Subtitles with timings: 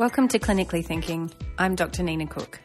[0.00, 1.30] Welcome to Clinically Thinking.
[1.58, 2.02] I'm Dr.
[2.02, 2.58] Nina Cook.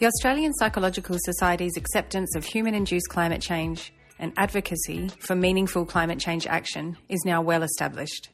[0.00, 6.18] The Australian Psychological Society's acceptance of human induced climate change and advocacy for meaningful climate
[6.18, 8.28] change action is now well established.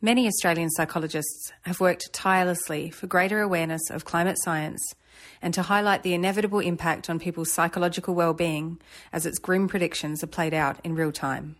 [0.00, 4.94] Many Australian psychologists have worked tirelessly for greater awareness of climate science
[5.42, 8.80] and to highlight the inevitable impact on people's psychological well-being
[9.12, 11.56] as its grim predictions are played out in real time.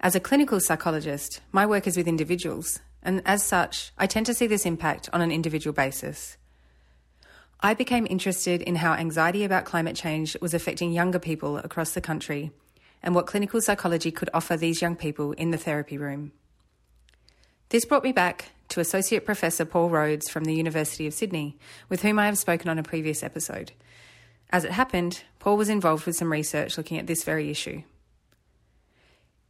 [0.00, 4.34] As a clinical psychologist, my work is with individuals, and as such, I tend to
[4.34, 6.36] see this impact on an individual basis.
[7.60, 12.00] I became interested in how anxiety about climate change was affecting younger people across the
[12.00, 12.50] country
[13.04, 16.32] and what clinical psychology could offer these young people in the therapy room.
[17.68, 21.56] This brought me back to Associate Professor Paul Rhodes from the University of Sydney,
[21.88, 23.70] with whom I have spoken on a previous episode.
[24.50, 27.82] As it happened, Paul was involved with some research looking at this very issue.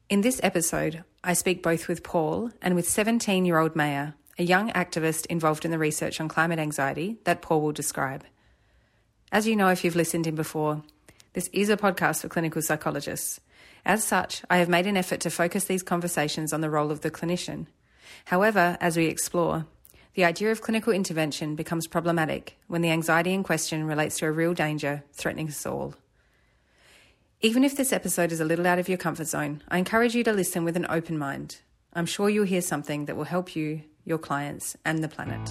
[0.09, 4.45] In this episode, I speak both with Paul and with 17 year old Maya, a
[4.45, 8.23] young activist involved in the research on climate anxiety that Paul will describe.
[9.33, 10.85] As you know, if you've listened in before,
[11.33, 13.41] this is a podcast for clinical psychologists.
[13.85, 17.01] As such, I have made an effort to focus these conversations on the role of
[17.01, 17.67] the clinician.
[18.27, 19.67] However, as we explore,
[20.15, 24.33] the idea of clinical intervention becomes problematic when the anxiety in question relates to a
[24.33, 25.97] real danger threatening us all.
[27.47, 30.25] Even if this episode is a little out of your comfort zone, I encourage you
[30.25, 31.61] to listen with an open mind.
[31.93, 35.49] I'm sure you'll hear something that will help you, your clients, and the planet.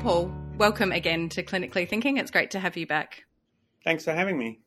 [0.00, 2.18] Paul, welcome again to Clinically Thinking.
[2.18, 3.24] It's great to have you back.
[3.82, 4.60] Thanks for having me.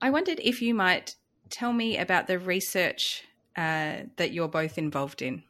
[0.00, 1.14] I wondered if you might
[1.48, 3.22] tell me about the research
[3.60, 5.42] uh, that you're both involved in.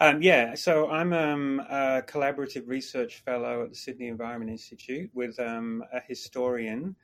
[0.00, 5.40] Um, yeah, so I'm um, a collaborative research fellow at the Sydney Environment Institute with
[5.40, 6.94] um, a historian,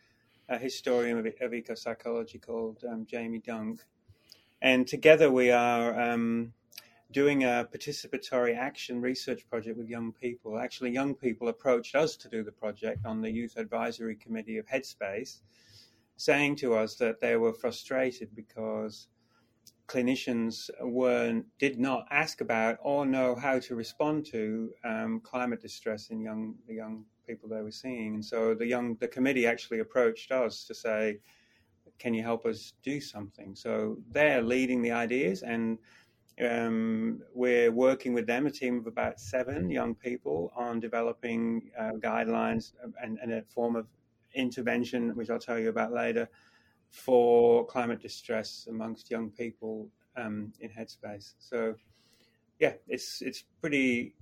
[0.49, 3.83] a historian of, of ecopsychology called um, Jamie Dunk.
[4.63, 6.53] And together we are um,
[7.11, 10.57] doing a participatory action research project with young people.
[10.57, 14.67] Actually, young people approached us to do the project on the Youth Advisory Committee of
[14.67, 15.41] Headspace,
[16.17, 19.09] saying to us that they were frustrated because
[19.87, 26.09] clinicians were did not ask about or know how to respond to um, climate distress
[26.09, 29.81] in young the young people they were seeing, and so the young the committee actually
[29.81, 31.19] approached us to say,
[31.99, 35.79] "Can you help us do something?" So they're leading the ideas and
[36.43, 41.93] um, we're working with them, a team of about seven young people, on developing uh,
[42.01, 43.87] guidelines and, and, a form of
[44.35, 46.29] intervention, which I'll tell you about later,
[46.95, 51.35] for climate distress amongst young people um, in Headspace.
[51.39, 51.75] So,
[52.61, 54.15] yeah, it's it's pretty.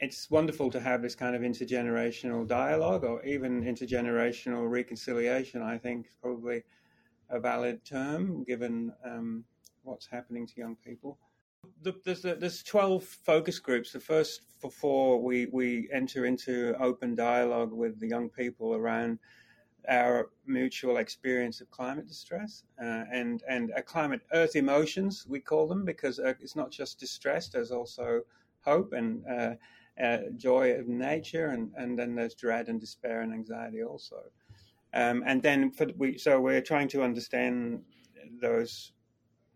[0.00, 5.62] It's wonderful to have this kind of intergenerational dialogue, or even intergenerational reconciliation.
[5.62, 6.64] I think is probably
[7.30, 8.92] a valid term given.
[9.04, 9.44] Um,
[9.84, 11.18] what's happening to young people.
[11.82, 13.92] The, there's, there's 12 focus groups.
[13.92, 19.18] The first before we, we enter into open dialogue with the young people around
[19.88, 25.84] our mutual experience of climate distress uh, and and climate earth emotions we call them
[25.84, 28.22] because uh, it's not just distress there's also
[28.60, 29.54] hope and uh,
[30.02, 34.22] uh joy of nature and and then there's dread and despair and anxiety also
[34.94, 37.82] um, and then for we so we're trying to understand
[38.40, 38.92] those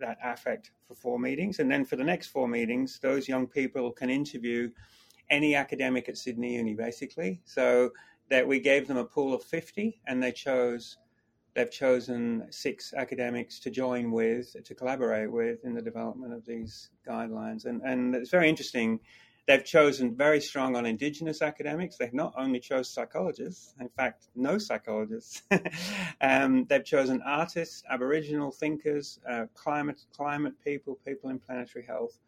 [0.00, 1.59] that affect for four meetings.
[1.59, 4.71] And then for the next four meetings, those young people can interview
[5.31, 7.41] any academic at Sydney Uni, basically.
[7.44, 7.91] So
[8.31, 10.99] that we gave them a pool of 50 and they chose
[11.55, 16.91] they've chosen six academics to join with to collaborate with in the development of these
[17.06, 19.00] guidelines and and it's very interesting
[19.49, 21.97] They've chosen very strong on indigenous academics.
[21.97, 25.43] They've not only chose psychologists, in fact, no psychologists.
[26.20, 32.19] um, they've chosen artists, Aboriginal thinkers, uh, climate climate people, people in planetary health,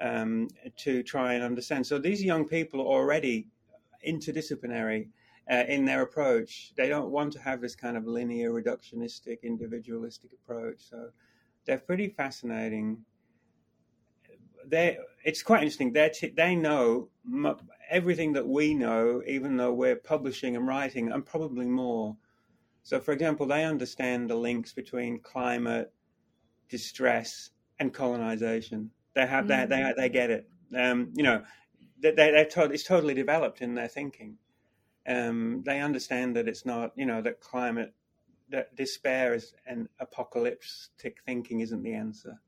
[0.00, 0.48] um,
[0.78, 1.86] to try and understand.
[1.86, 3.46] So these young people are already
[4.04, 5.06] interdisciplinary.
[5.48, 10.32] Uh, in their approach, they don't want to have this kind of linear, reductionistic, individualistic
[10.32, 10.80] approach.
[10.80, 11.10] So
[11.64, 13.04] they're pretty fascinating
[14.68, 15.92] they it's quite interesting.
[15.92, 17.08] They they know
[17.90, 22.16] everything that we know, even though we're publishing and writing, and probably more.
[22.82, 25.92] So, for example, they understand the links between climate,
[26.68, 27.50] distress,
[27.80, 28.90] and colonization.
[29.14, 29.48] They have mm.
[29.48, 30.48] they, they they get it.
[30.76, 31.42] Um, you know,
[32.00, 34.36] they, they to- it's totally developed in their thinking.
[35.06, 37.94] Um, they understand that it's not you know that climate
[38.50, 42.40] that despair is and apocalyptic thinking isn't the answer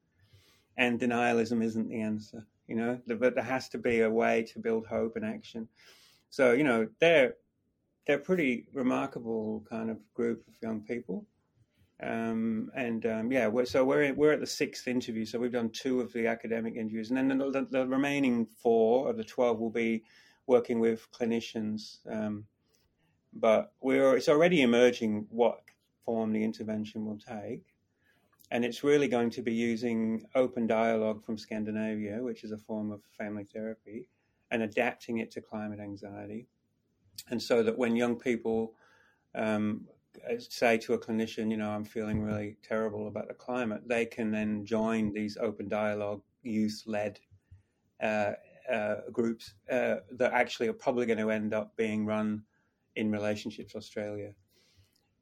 [0.78, 2.46] and denialism isn't the answer.
[2.69, 5.69] You know, but there has to be a way to build hope and action.
[6.31, 7.34] So you know they're
[8.06, 11.26] they're pretty remarkable kind of group of young people.
[12.00, 15.25] Um, and um, yeah, we're, so we're we're at the sixth interview.
[15.25, 19.10] So we've done two of the academic interviews, and then the, the, the remaining four
[19.10, 20.05] of the twelve will be
[20.48, 21.98] working with clinicians.
[22.10, 22.46] Um,
[23.32, 25.60] but we're it's already emerging what
[26.04, 27.62] form the intervention will take,
[28.50, 32.90] and it's really going to be using open dialogue from Scandinavia, which is a form
[32.90, 34.08] of family therapy,
[34.50, 36.48] and adapting it to climate anxiety,
[37.30, 38.74] and so that when young people
[39.34, 39.86] um,
[40.38, 44.30] say to a clinician, you know, I'm feeling really terrible about the climate, they can
[44.30, 47.20] then join these open dialogue, youth led
[48.02, 48.32] uh,
[49.12, 52.43] groups uh, that actually are probably going to end up being run
[52.97, 54.32] in Relationships Australia.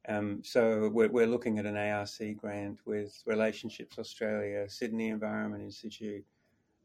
[0.09, 6.23] Um, so we're, we're, looking at an ARC grant with Relationships Australia, Sydney Environment Institute,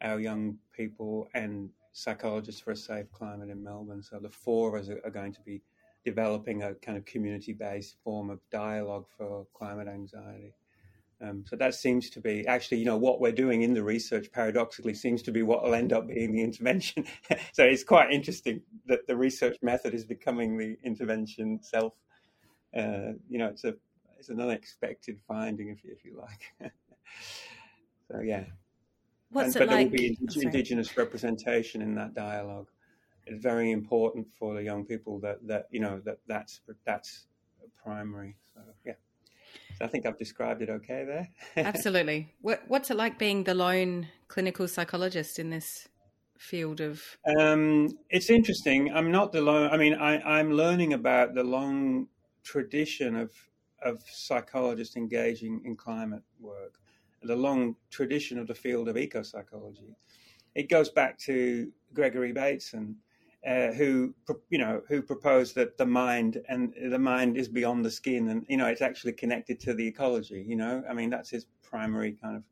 [0.01, 4.03] our young people, and Psychologists for a Safe Climate in Melbourne.
[4.03, 5.63] So the four of us are, are going to be
[6.05, 10.55] developing a kind of community-based form of dialogue for climate anxiety.
[11.23, 14.33] Um, so that seems to be actually, you know, what we're doing in the research
[14.33, 17.05] paradoxically seems to be what will end up being the intervention.
[17.53, 21.93] so it's quite interesting that the research method is becoming the intervention itself.
[22.77, 23.75] Uh, you know, it's a
[24.19, 26.73] it's an unexpected finding, if if you like.
[28.11, 28.45] so yeah.
[29.31, 29.91] What's and, but like?
[29.91, 32.69] there will be indigenous representation in that dialogue.
[33.27, 37.27] It's very important for the young people that that you know that that's that's
[37.85, 38.37] primary.
[38.55, 38.95] So yeah.
[39.83, 41.29] I think I've described it okay there.
[41.57, 42.35] Absolutely.
[42.41, 45.89] What, what's it like being the lone clinical psychologist in this
[46.39, 47.03] field of?
[47.39, 48.93] Um, it's interesting.
[48.93, 49.71] I'm not the lone.
[49.71, 52.09] I mean, I, am learning about the long
[52.43, 53.33] tradition of
[53.85, 56.79] of psychologists engaging in climate work,
[57.23, 59.97] the long tradition of the field of eco psychology.
[60.55, 62.97] It goes back to Gregory Bateson
[63.47, 64.15] uh, who
[64.51, 68.47] you know who proposed that the mind and the mind is beyond the skin and
[68.49, 70.83] you know it's actually connected to the ecology you know?
[70.89, 72.45] I mean that's his primary kind of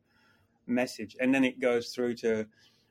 [0.70, 1.16] message.
[1.20, 2.46] And then it goes through to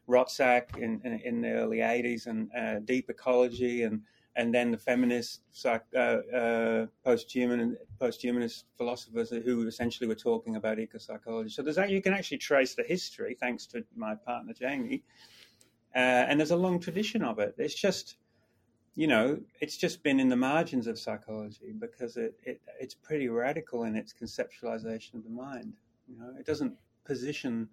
[0.08, 4.02] Roszak in, in, in the early 80s and uh, deep ecology and
[4.36, 11.50] and then the feminist uh, uh, post-human post-humanist philosophers who essentially were talking about eco-psychology.
[11.50, 15.04] So there's that you can actually trace the history thanks to my partner jamie
[15.96, 17.56] uh, and there's a long tradition of it.
[17.58, 18.18] It's just,
[18.96, 23.28] you know, it's just been in the margins of psychology because it, it it's pretty
[23.30, 25.74] radical in its conceptualization of the mind.
[26.08, 26.74] You know, it doesn't
[27.06, 27.70] position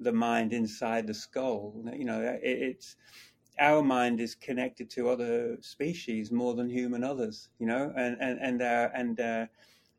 [0.00, 1.74] the mind inside the skull.
[1.96, 2.96] You know, it, it's
[3.60, 7.50] our mind is connected to other species more than human others.
[7.58, 9.46] You know, and and and uh, and uh,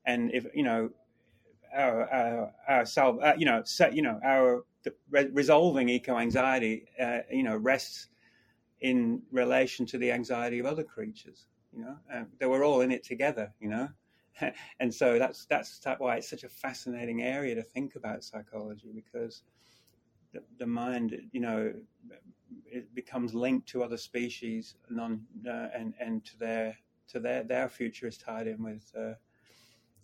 [0.05, 0.89] and if you know
[1.75, 4.63] our our, our self, uh, you know, set, you know, our
[5.09, 8.09] re- resolving eco anxiety, uh, you know, rests
[8.81, 11.47] in relation to the anxiety of other creatures.
[11.75, 13.53] You know, uh, they were all in it together.
[13.59, 13.89] You know,
[14.79, 19.43] and so that's that's why it's such a fascinating area to think about psychology because
[20.33, 21.73] the, the mind, you know,
[22.65, 26.77] it becomes linked to other species, non, uh, and and to their
[27.07, 29.13] to their their future is tied in with uh,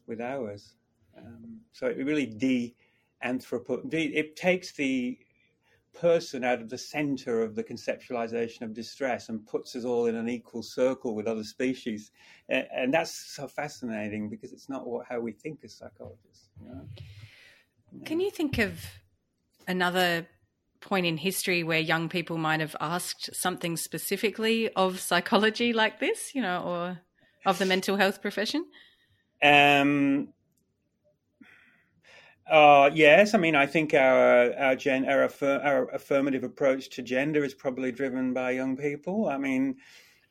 [0.07, 0.75] with ours.
[1.17, 2.75] Um, so it really de
[3.23, 3.81] anthropo.
[3.93, 5.17] It takes the
[5.93, 10.15] person out of the center of the conceptualization of distress and puts us all in
[10.15, 12.11] an equal circle with other species,
[12.49, 16.49] and, that's so fascinating because it's not what, how we think as psychologists.
[16.59, 16.87] You know?
[18.05, 18.79] Can you think of
[19.67, 20.27] another
[20.79, 26.33] point in history where young people might have asked something specifically of psychology like this,
[26.33, 26.99] you know, or
[27.45, 28.65] of the mental health profession?
[29.43, 30.29] Um,
[32.51, 37.01] uh, yes, I mean, I think our our, gen, our, affir- our, affirmative approach to
[37.01, 39.29] gender is probably driven by young people.
[39.29, 39.77] I mean,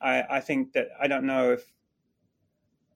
[0.03, 1.73] I, I think that I don't know if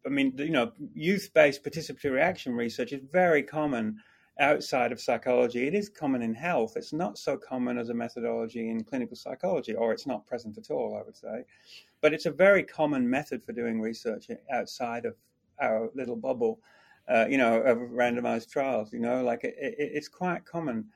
[0.04, 3.96] I mean, you know, youth-based participatory action research is very common
[4.38, 5.66] outside of psychology.
[5.66, 6.76] It is common in health.
[6.76, 10.70] It's not so common as a methodology in clinical psychology, or it's not present at
[10.70, 11.44] all, I would say.
[12.02, 15.16] But it's a very common method for doing research outside of
[15.62, 16.60] our little bubble
[17.08, 18.92] uh, you know, of randomized trials.
[18.92, 20.86] You know, like it, it, it's quite common.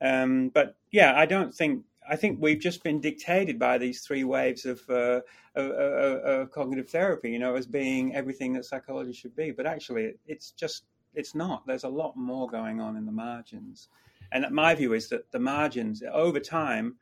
[0.00, 1.84] Um, but yeah, I don't think.
[2.10, 5.20] I think we've just been dictated by these three waves of, uh,
[5.54, 9.50] of, of, of, cognitive therapy, you know, as being everything that psychology should be.
[9.50, 10.84] But actually, it's just
[11.14, 11.66] it's not.
[11.66, 13.88] There's a lot more going on in the margins,
[14.32, 16.96] and my view is that the margins over time.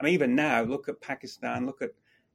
[0.00, 1.90] I mean, even now, look at Pakistan, look at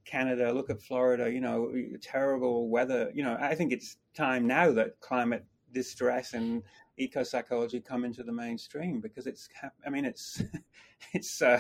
[0.06, 1.32] Canada, look at Florida.
[1.32, 3.12] You know, terrible weather.
[3.14, 6.64] You know, I think it's time now that climate distress and
[6.98, 9.50] eco psychology come into the mainstream because it's
[9.86, 10.44] i mean it's
[11.14, 11.60] it's uh,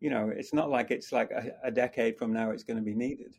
[0.00, 2.82] you know, it's not like it's like a, a decade from now it's going to
[2.82, 3.34] be needed.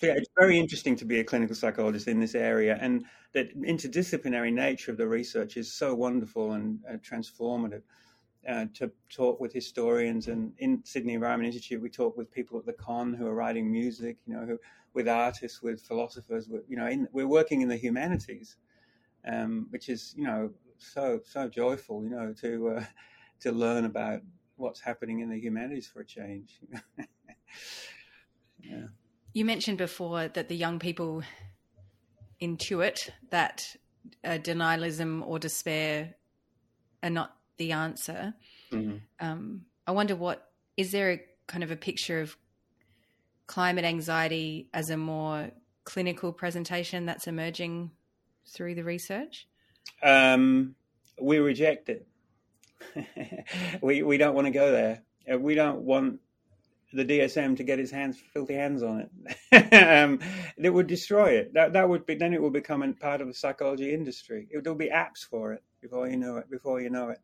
[0.00, 3.44] So yeah, it's very interesting to be a clinical psychologist in this area, and the
[3.66, 7.82] interdisciplinary nature of the research is so wonderful and uh, transformative.
[8.46, 12.66] Uh, to talk with historians, and in Sydney Environment Institute, we talk with people at
[12.66, 14.56] the con who are writing music, you know, who,
[14.94, 18.56] with artists, with philosophers, with, you know, in, we're working in the humanities,
[19.26, 22.84] um, which is, you know, so so joyful, you know, to uh,
[23.40, 24.20] to learn about
[24.56, 26.60] what's happening in the humanities for a change.
[28.62, 28.86] yeah.
[29.32, 31.22] You mentioned before that the young people
[32.40, 33.76] intuit that
[34.24, 36.14] uh, denialism or despair
[37.02, 38.34] are not the answer.
[38.72, 38.96] Mm-hmm.
[39.20, 42.36] Um, I wonder what is there a kind of a picture of
[43.46, 45.50] climate anxiety as a more
[45.84, 47.90] clinical presentation that's emerging
[48.46, 49.46] through the research?
[50.02, 50.74] Um,
[51.20, 52.06] we reject it.
[53.82, 55.02] we we don't want to go there.
[55.32, 56.20] Uh, we don't want
[56.92, 59.08] the DSM to get his hands filthy hands on
[59.52, 59.72] it.
[59.90, 60.20] um,
[60.56, 61.54] it would destroy it.
[61.54, 64.46] That that would be then it will become a part of the psychology industry.
[64.50, 66.50] It, there'll be apps for it before you know it.
[66.50, 67.18] Before you know it,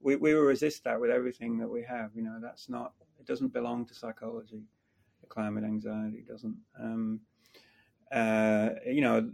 [0.00, 2.10] we we will resist that with everything that we have.
[2.14, 2.92] You know that's not.
[3.18, 4.62] It doesn't belong to psychology.
[5.28, 6.56] Climate anxiety doesn't.
[6.80, 7.20] Um,
[8.10, 9.30] uh, you know,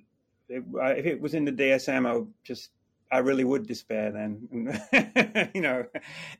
[0.48, 0.64] it,
[0.98, 2.70] if it was in the DSM, I would just
[3.14, 4.48] I really would despair then.
[5.54, 5.86] you know,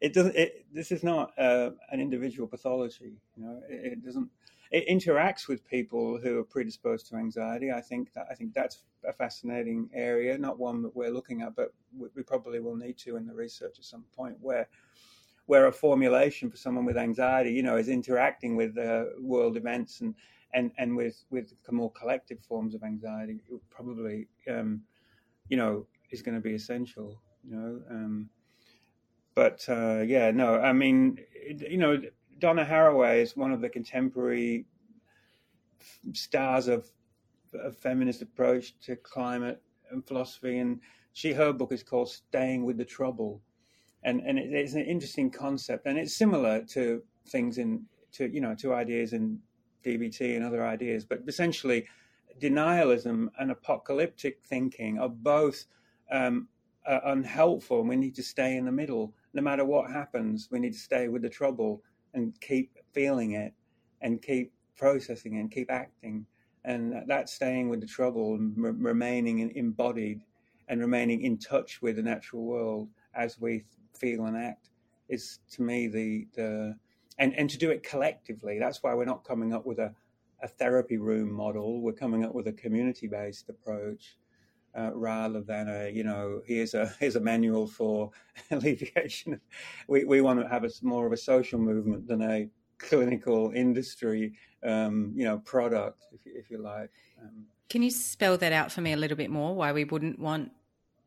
[0.00, 0.34] it doesn't.
[0.34, 3.12] It, this is not uh, an individual pathology.
[3.36, 4.28] You know, it, it, doesn't.
[4.72, 7.70] It interacts with people who are predisposed to anxiety.
[7.70, 11.54] I think that I think that's a fascinating area, not one that we're looking at,
[11.54, 14.68] but we, we probably will need to in the research at some point where
[15.46, 20.00] where a formulation for someone with anxiety, you know, is interacting with uh, world events
[20.00, 20.14] and
[20.54, 24.82] and and with with more collective forms of anxiety, it probably, um,
[25.48, 27.20] you know, is going to be essential.
[27.42, 28.30] You know, um,
[29.34, 32.00] but uh, yeah, no, I mean, you know,
[32.38, 34.66] Donna Haraway is one of the contemporary
[36.12, 36.88] stars of
[37.62, 40.80] a feminist approach to climate and philosophy, and
[41.12, 43.42] she her book is called "Staying with the Trouble,"
[44.04, 48.40] and and it, it's an interesting concept, and it's similar to things in to you
[48.40, 49.40] know to ideas in
[49.84, 51.86] DBT and other ideas, but essentially,
[52.40, 55.66] denialism and apocalyptic thinking are both
[56.10, 56.48] um,
[56.86, 59.14] uh, unhelpful, and we need to stay in the middle.
[59.32, 63.52] No matter what happens, we need to stay with the trouble and keep feeling it,
[64.00, 66.26] and keep processing it, and keep acting.
[66.64, 70.20] And that staying with the trouble, and re- remaining embodied,
[70.68, 73.64] and remaining in touch with the natural world as we
[73.94, 74.70] feel and act,
[75.08, 76.76] is to me the the
[77.18, 78.58] and and to do it collectively.
[78.58, 79.94] That's why we're not coming up with a
[80.42, 81.80] a therapy room model.
[81.80, 84.16] We're coming up with a community based approach
[84.76, 88.10] uh, rather than a you know here's a here's a manual for
[88.50, 89.40] alleviation.
[89.88, 94.34] We we want to have a more of a social movement than a clinical industry
[94.64, 96.92] um, you know product if you, if you like.
[97.22, 99.54] Um, Can you spell that out for me a little bit more?
[99.54, 100.50] Why we wouldn't want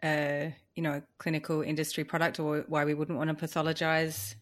[0.04, 4.36] a you know a clinical industry product, or why we wouldn't want to pathologize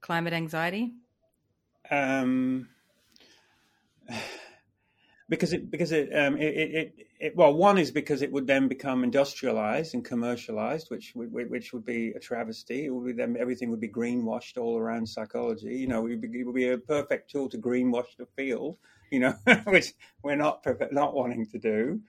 [0.00, 0.94] climate anxiety?
[1.92, 2.68] Um,
[5.28, 8.66] because it because it, um, it, it, it, well one is because it would then
[8.66, 12.86] become industrialized and commercialized which which would be a travesty.
[12.86, 15.76] It would be then everything would be greenwashed all around psychology.
[15.76, 18.78] You know it would be, it would be a perfect tool to greenwash the field
[19.10, 19.34] you know
[19.66, 22.00] which we're not not wanting to do.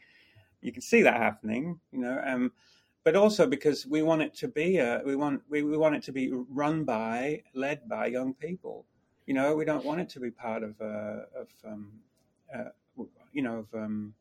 [0.62, 2.54] You can see that happening you know um,
[3.04, 6.04] but also because we want it to be a, we want we, we want it
[6.04, 8.86] to be run by led by young people
[9.26, 11.92] you know we don't want it to be part of uh, of um,
[12.54, 12.70] uh,
[13.34, 14.14] you know, of um,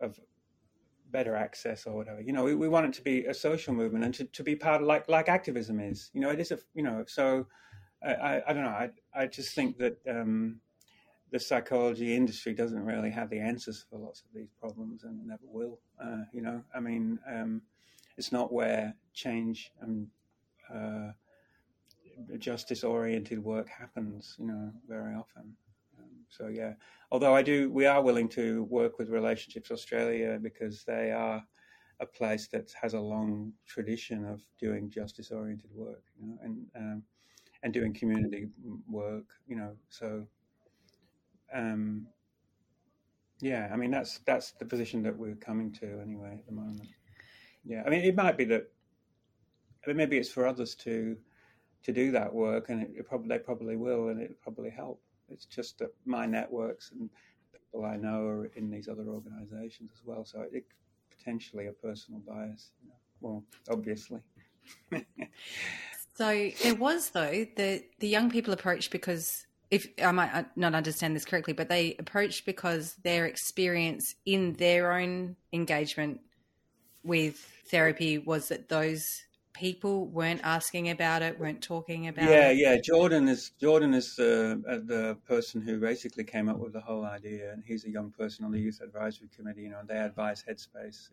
[0.00, 0.18] of
[1.10, 2.20] better access or whatever.
[2.20, 4.56] You know, we, we want it to be a social movement and to, to be
[4.56, 6.10] part of like like activism is.
[6.14, 7.04] You know, it is a you know.
[7.06, 7.46] So
[8.02, 8.68] I I, don't know.
[8.68, 10.60] I I just think that um,
[11.30, 15.44] the psychology industry doesn't really have the answers for lots of these problems and never
[15.44, 15.80] will.
[16.02, 17.62] Uh, you know, I mean, um,
[18.16, 20.06] it's not where change and
[20.72, 21.12] uh,
[22.38, 24.36] justice oriented work happens.
[24.38, 25.56] You know, very often.
[26.28, 26.72] So yeah,
[27.12, 31.44] although I do, we are willing to work with Relationships Australia because they are
[32.00, 37.02] a place that has a long tradition of doing justice-oriented work, you know, and um,
[37.62, 38.48] and doing community
[38.90, 39.76] work, you know.
[39.90, 40.26] So,
[41.54, 42.08] um,
[43.40, 46.88] yeah, I mean that's that's the position that we're coming to anyway at the moment.
[47.64, 48.72] Yeah, I mean it might be that,
[49.84, 51.16] I mean, maybe it's for others to
[51.84, 55.00] to do that work, and it, it probably they probably will, and it probably help.
[55.28, 57.08] It's just that my networks and
[57.52, 60.24] people I know are in these other organisations as well.
[60.24, 60.64] So it
[61.16, 62.70] potentially a personal bias.
[62.82, 62.96] You know?
[63.20, 64.20] Well, obviously.
[66.16, 71.16] So there was though the the young people approached because if I might not understand
[71.16, 76.20] this correctly, but they approached because their experience in their own engagement
[77.02, 77.36] with
[77.66, 79.23] therapy was that those
[79.54, 82.58] people weren't asking about it, weren't talking about yeah, it.
[82.58, 82.80] Yeah, yeah.
[82.84, 87.04] Jordan is Jordan is the uh, the person who basically came up with the whole
[87.04, 89.62] idea, and he's a young person on the youth advisory committee.
[89.62, 91.08] You know, and they advise Headspace.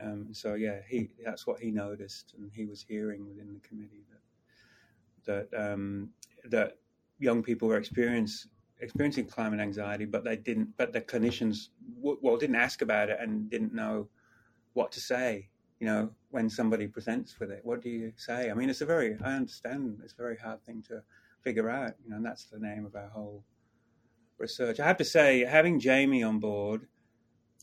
[0.00, 4.04] Um, so yeah, he that's what he noticed, and he was hearing within the committee
[5.24, 6.10] that that um,
[6.44, 6.76] that
[7.20, 8.48] young people were experience,
[8.80, 10.76] experiencing climate anxiety, but they didn't.
[10.76, 11.68] But the clinicians
[12.00, 14.08] well didn't ask about it and didn't know
[14.74, 15.48] what to say
[15.84, 18.50] you know, when somebody presents with it, what do you say?
[18.50, 21.00] I mean, it's a very, I understand, it's a very hard thing to
[21.42, 23.44] figure out, you know, and that's the name of our whole
[24.38, 24.80] research.
[24.80, 26.88] I have to say, having Jamie on board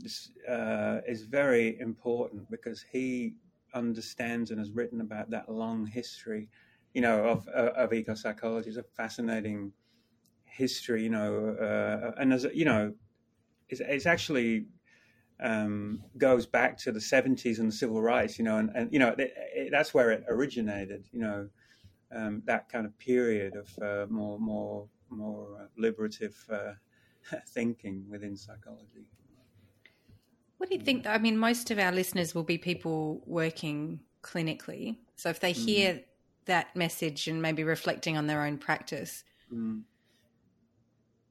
[0.06, 3.34] is, uh, is very important because he
[3.74, 6.48] understands and has written about that long history,
[6.94, 8.70] you know, of, uh, of eco psychology.
[8.70, 9.74] It's a fascinating
[10.46, 12.94] history, you know, uh, and as you know,
[13.68, 14.68] it's, it's actually
[15.42, 19.00] um, goes back to the 70s and the civil rights, you know, and, and you
[19.00, 21.50] know, it, it, that's where it originated, you know,
[22.16, 26.74] um, that kind of period of uh, more, more, more uh, liberative uh,
[27.50, 29.06] thinking within psychology.
[30.58, 31.08] What do you think?
[31.08, 34.98] I mean, most of our listeners will be people working clinically.
[35.16, 36.04] So if they hear mm.
[36.46, 39.82] that message and maybe reflecting on their own practice, mm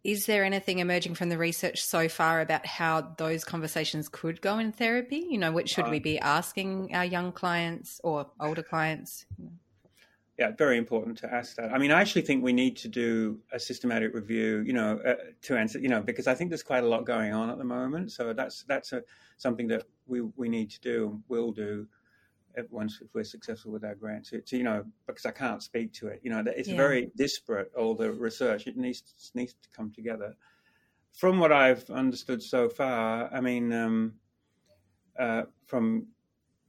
[0.03, 4.59] is there anything emerging from the research so far about how those conversations could go
[4.59, 5.27] in therapy?
[5.29, 9.27] You know, what should uh, we be asking our young clients or older clients?
[10.39, 11.71] Yeah, very important to ask that.
[11.71, 15.17] I mean, I actually think we need to do a systematic review, you know, uh,
[15.43, 17.65] to answer, you know, because I think there's quite a lot going on at the
[17.65, 18.11] moment.
[18.13, 19.03] So that's that's a,
[19.37, 21.87] something that we we need to do and will do
[22.71, 25.93] once if we're successful with our grant to, to, you know because I can't speak
[25.95, 26.21] to it.
[26.23, 26.77] You know it's yeah.
[26.77, 30.35] very disparate all the research it needs needs to come together.
[31.13, 34.15] From what I've understood so far I mean um,
[35.19, 36.07] uh, from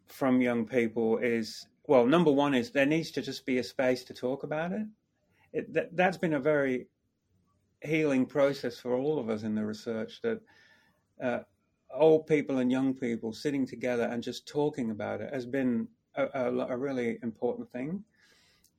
[0.08, 4.04] from young people is well number one is there needs to just be a space
[4.06, 4.88] to talk about it,
[5.54, 6.88] it that, that's been a very
[7.82, 10.40] healing process for all of us in the research that
[11.24, 11.40] uh,
[11.94, 16.26] old people and young people sitting together and just talking about it has been a,
[16.34, 18.04] a, a really important thing.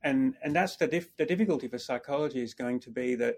[0.03, 3.37] And and that's the dif- the difficulty for psychology is going to be that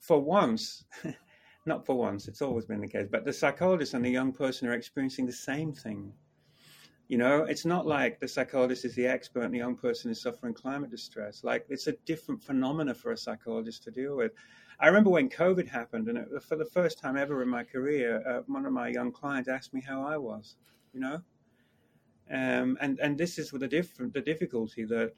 [0.00, 0.84] for once,
[1.66, 4.68] not for once, it's always been the case, but the psychologist and the young person
[4.68, 6.12] are experiencing the same thing.
[7.08, 10.22] You know, it's not like the psychologist is the expert and the young person is
[10.22, 11.44] suffering climate distress.
[11.44, 14.32] Like it's a different phenomena for a psychologist to deal with.
[14.80, 18.22] I remember when COVID happened, and it, for the first time ever in my career,
[18.26, 20.56] uh, one of my young clients asked me how I was,
[20.92, 21.20] you know,
[22.30, 25.12] um, and and this is with the different the difficulty that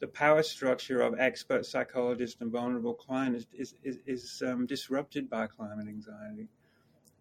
[0.00, 5.28] the power structure of expert psychologist and vulnerable client is is is, is um, disrupted
[5.28, 6.48] by climate anxiety,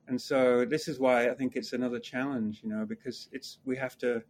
[0.07, 3.75] and so this is why I think it's another challenge, you know, because it's we
[3.77, 4.23] have to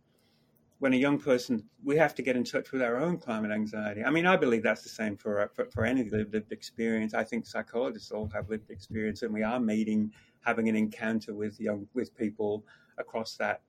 [0.80, 4.04] when a young person, we have to get in touch with our own climate anxiety.
[4.04, 7.14] I mean, I believe that's the same for uh, for, for any lived, lived experience.
[7.14, 10.12] I think psychologists all have lived experience, and we are meeting,
[10.42, 12.66] having an encounter with young with people
[12.98, 13.62] across that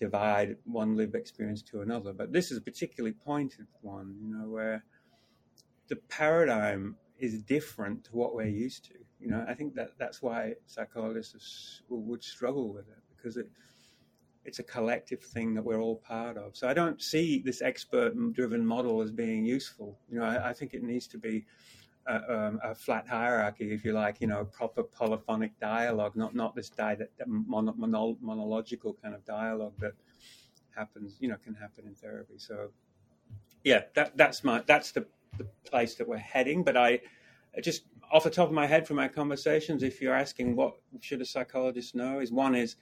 [0.00, 2.12] divide, one lived experience to another.
[2.12, 4.84] But this is a particularly pointed one, you know, where
[5.88, 8.94] the paradigm is different to what we're used to.
[9.20, 13.48] You know, I think that that's why psychologists would struggle with it because it
[14.44, 16.56] it's a collective thing that we're all part of.
[16.56, 19.98] So I don't see this expert-driven model as being useful.
[20.10, 21.46] You know, I, I think it needs to be
[22.06, 24.20] a, um, a, flat hierarchy, if you like.
[24.20, 29.74] You know, proper polyphonic dialogue, not not this di- mono, mono, monological kind of dialogue
[29.78, 29.92] that
[30.76, 31.16] happens.
[31.20, 32.34] You know, can happen in therapy.
[32.36, 32.70] So,
[33.62, 35.06] yeah, that that's my that's the
[35.38, 36.62] the place that we're heading.
[36.62, 37.00] But I
[37.62, 41.22] just off the top of my head from our conversations, if you're asking what should
[41.22, 42.76] a psychologist know, is one is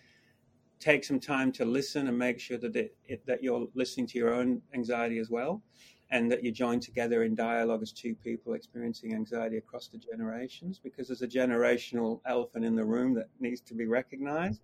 [0.83, 4.18] take some time to listen and make sure that it, it, that you're listening to
[4.18, 5.62] your own anxiety as well,
[6.11, 10.81] and that you join together in dialogue as two people experiencing anxiety across the generations,
[10.83, 14.61] because there's a generational elephant in the room that needs to be recognized.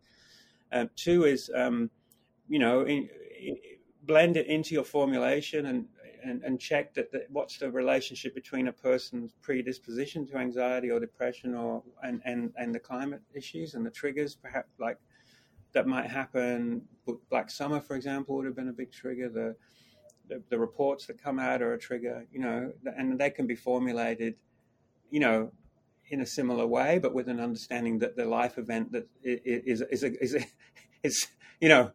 [0.73, 1.89] Uh, two is, um,
[2.49, 3.09] you know, in,
[3.41, 3.57] in,
[4.03, 5.87] blend it into your formulation and
[6.25, 10.99] and, and check that, that, what's the relationship between a person's predisposition to anxiety or
[10.99, 14.99] depression or and, and, and the climate issues and the triggers perhaps like
[15.73, 16.83] that might happen.
[17.31, 19.29] Black Summer, for example, would have been a big trigger.
[19.29, 19.57] The,
[20.29, 23.55] the, the reports that come out are a trigger, you know, and they can be
[23.55, 24.35] formulated,
[25.11, 25.53] you know,
[26.11, 30.03] in a similar way, but with an understanding that the life event that is is
[30.03, 30.47] a, is a,
[31.03, 31.27] is
[31.61, 31.91] you know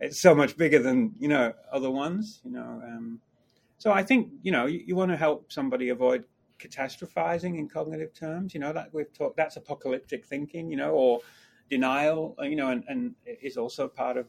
[0.00, 2.40] it's so much bigger than you know other ones.
[2.44, 3.20] You know, um,
[3.78, 6.24] so I think you know you, you want to help somebody avoid
[6.58, 8.54] catastrophizing in cognitive terms.
[8.54, 10.70] You know that we've talked that's apocalyptic thinking.
[10.70, 11.20] You know, or
[11.68, 12.34] denial.
[12.38, 14.26] Uh, you know, and, and is also part of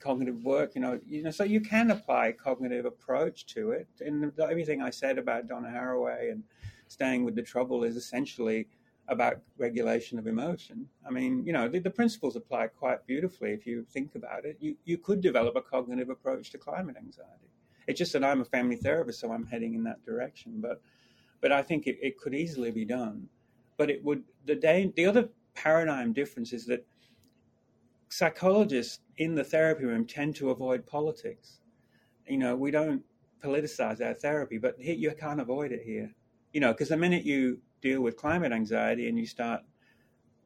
[0.00, 0.74] cognitive work.
[0.74, 3.88] You know, you know, so you can apply cognitive approach to it.
[4.00, 6.42] And everything I said about Donna Haraway and
[6.88, 8.68] staying with the trouble is essentially
[9.08, 10.86] about regulation of emotion.
[11.06, 14.58] I mean, you know, the, the, principles apply quite beautifully if you think about it.
[14.60, 17.50] You you could develop a cognitive approach to climate anxiety.
[17.86, 20.60] It's just that I'm a family therapist, so I'm heading in that direction.
[20.60, 20.82] But
[21.40, 23.28] but I think it, it could easily be done.
[23.78, 25.28] But it would the day the other
[25.62, 26.86] paradigm difference is that
[28.08, 31.60] psychologists in the therapy room tend to avoid politics.
[32.26, 33.02] You know, we don't
[33.42, 36.14] politicize our therapy, but here, you can't avoid it here.
[36.52, 39.62] You know, because the minute you deal with climate anxiety and you start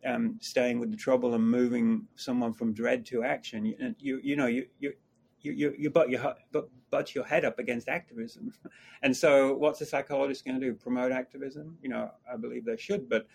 [0.04, 4.36] um, staying with the trouble and moving someone from dread to action, you you, you
[4.36, 4.92] know you you
[5.40, 8.52] you you butt your but butt your head up against activism,
[9.02, 10.74] and so what's a psychologist going to do?
[10.74, 11.78] Promote activism?
[11.82, 13.26] You know, I believe they should, but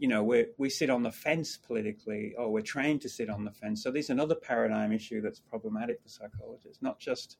[0.00, 3.44] you know we we sit on the fence politically, or we're trained to sit on
[3.44, 3.82] the fence.
[3.82, 7.36] So there's another paradigm issue that's problematic for psychologists, not just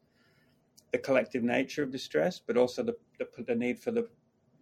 [0.92, 4.08] the collective nature of distress, but also the, the, the need for the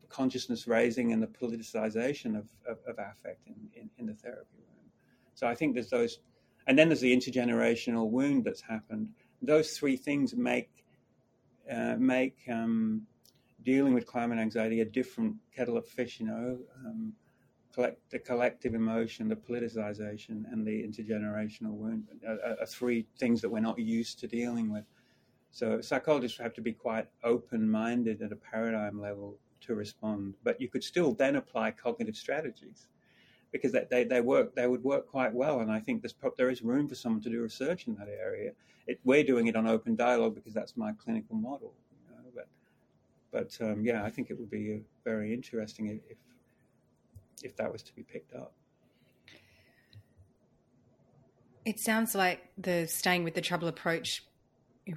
[0.09, 4.91] consciousness raising and the politicization of, of, of affect in, in, in, the therapy room.
[5.35, 6.21] So I think there's those,
[6.67, 9.09] and then there's the intergenerational wound that's happened.
[9.43, 10.71] Those three things make
[11.71, 13.03] uh, make um,
[13.65, 16.21] dealing with climate anxiety a different kettle of fish.
[16.21, 17.13] You know, um,
[17.79, 23.49] collect, the collective emotion, the politicization, and the intergenerational wound are, are three things that
[23.49, 24.85] we're not used to dealing with.
[25.53, 30.35] So psychologists have to be quite open-minded at a paradigm level to respond.
[30.43, 32.89] But you could still then apply cognitive strategies
[33.53, 35.61] because they, they, work they would work quite well.
[35.61, 38.53] And I think there's there is room for someone to do research in that area.
[38.89, 41.73] It, we're doing it on open dialogue because that's my clinical model.
[41.93, 42.31] You know?
[42.35, 42.49] But
[43.31, 46.19] but um, yeah, I think it would be very interesting if if
[47.57, 48.53] that was to be picked up.
[51.65, 54.25] It sounds like the staying with the trouble approach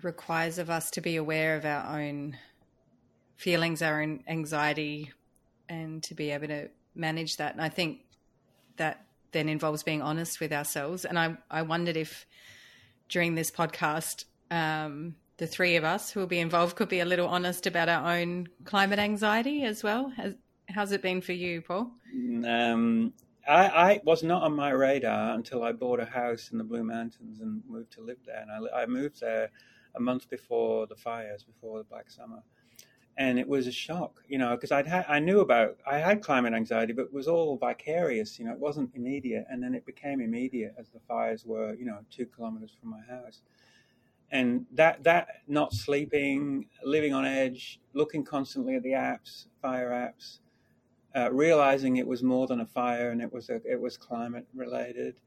[0.03, 2.37] requires of us to be aware of our own
[3.35, 5.11] feelings, our own anxiety,
[5.67, 7.53] and to be able to manage that.
[7.53, 7.99] And I think
[8.77, 11.05] that then involves being honest with ourselves.
[11.05, 12.25] And I, I wondered if
[13.09, 17.05] during this podcast, um, the three of us who will be involved could be a
[17.05, 20.13] little honest about our own climate anxiety as well.
[20.71, 21.91] How's it been for you, Paul?
[22.45, 23.13] Um,
[23.47, 26.83] I, I, was not on my radar until I bought a house in the Blue
[26.83, 28.41] Mountains and moved to live there.
[28.41, 29.49] And I, I moved there
[29.95, 32.43] a month before the fires, before the Black Summer
[33.17, 36.53] and it was a shock, you know, because I'd I knew about, I had climate
[36.53, 40.21] anxiety, but it was all vicarious, you know, it wasn't immediate, and then it became
[40.21, 43.41] immediate as the fires were, you know, two kilometers from my house,
[44.31, 50.39] and that that not sleeping, living on edge, looking constantly at the apps, fire apps,
[51.15, 54.47] uh, realizing it was more than a fire and it was a, it was climate
[54.53, 55.19] related,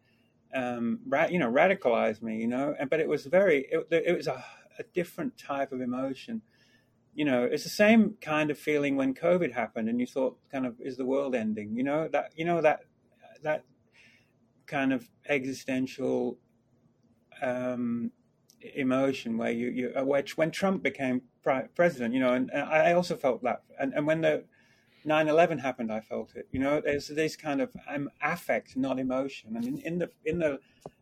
[0.55, 4.17] um, ra- you know, radicalized me, you know, and but it was very, it, it
[4.17, 4.45] was a,
[4.79, 6.43] a different type of emotion
[7.15, 10.67] you know, it's the same kind of feeling when COVID happened, and you thought, kind
[10.67, 11.77] of, is the world ending?
[11.77, 12.81] You know that you know that
[13.43, 13.65] that
[14.67, 16.39] kind of existential
[17.41, 18.11] um,
[18.75, 21.23] emotion where you you uh, which when Trump became
[21.75, 24.45] president, you know, and, and I also felt that, and, and when the
[25.05, 26.49] 9/11 happened, I felt it.
[26.51, 30.39] You know, there's this kind of um, affect, not emotion, and in, in the in
[30.39, 30.61] the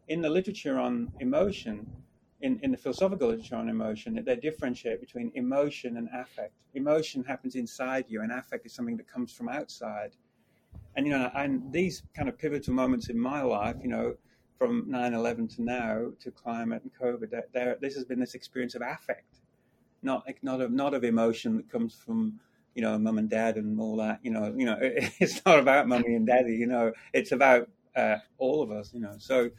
[0.08, 1.86] in the literature on emotion
[2.42, 6.52] in, in the philosophical literature on emotion, they differentiate between emotion and affect.
[6.74, 10.10] Emotion happens inside you, and affect is something that comes from outside.
[10.96, 14.16] And you know, and these kind of pivotal moments in my life, you know,
[14.58, 18.82] from 9/11 to now to climate and COVID, there, this has been this experience of
[18.82, 19.40] affect,
[20.02, 22.40] not not of not of emotion that comes from
[22.74, 24.20] you know mum and dad and all that.
[24.22, 26.54] You know, you know, it's not about mummy and daddy.
[26.54, 28.92] You know, it's about uh, all of us.
[28.92, 29.50] You know, so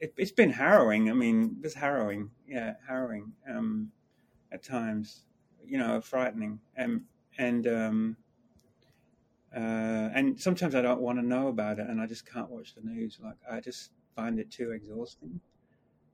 [0.00, 1.10] it, has been harrowing.
[1.10, 2.30] I mean, it's harrowing.
[2.46, 3.90] Yeah, harrowing um,
[4.50, 5.24] at times.
[5.64, 6.60] You know, frightening.
[6.76, 7.06] Um,
[7.38, 8.16] and um,
[9.54, 12.74] uh, and sometimes I don't want to know about it, and I just can't watch
[12.74, 13.18] the news.
[13.22, 15.40] Like I just find it too exhausting,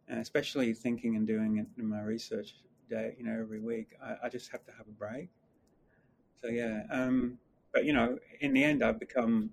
[0.09, 2.54] and especially thinking and doing it in my research
[2.88, 3.14] day.
[3.18, 5.28] You know, every week, I, I just have to have a break.
[6.42, 7.38] So yeah, um,
[7.72, 9.51] but you know, in the end, I've become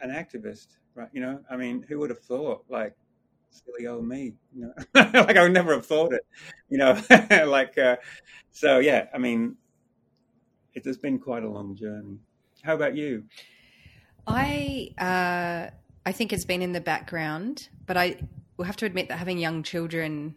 [0.00, 1.08] an activist, right?
[1.12, 2.64] You know, I mean, who would have thought?
[2.68, 2.94] Like
[3.50, 4.34] silly old me.
[4.54, 6.26] You know, like I would never have thought it.
[6.68, 7.00] You know,
[7.46, 7.96] like uh,
[8.50, 8.78] so.
[8.78, 9.56] Yeah, I mean,
[10.74, 12.18] it has been quite a long journey.
[12.62, 13.24] How about you?
[14.26, 15.70] I uh,
[16.04, 18.16] I think it's been in the background, but I
[18.56, 20.36] will have to admit that having young children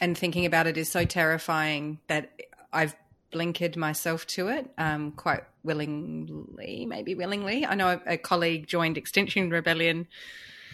[0.00, 2.32] and thinking about it is so terrifying that
[2.72, 2.96] I've
[3.32, 7.64] blinkered myself to it um, quite willingly, maybe willingly.
[7.64, 10.06] I know a, a colleague joined Extinction Rebellion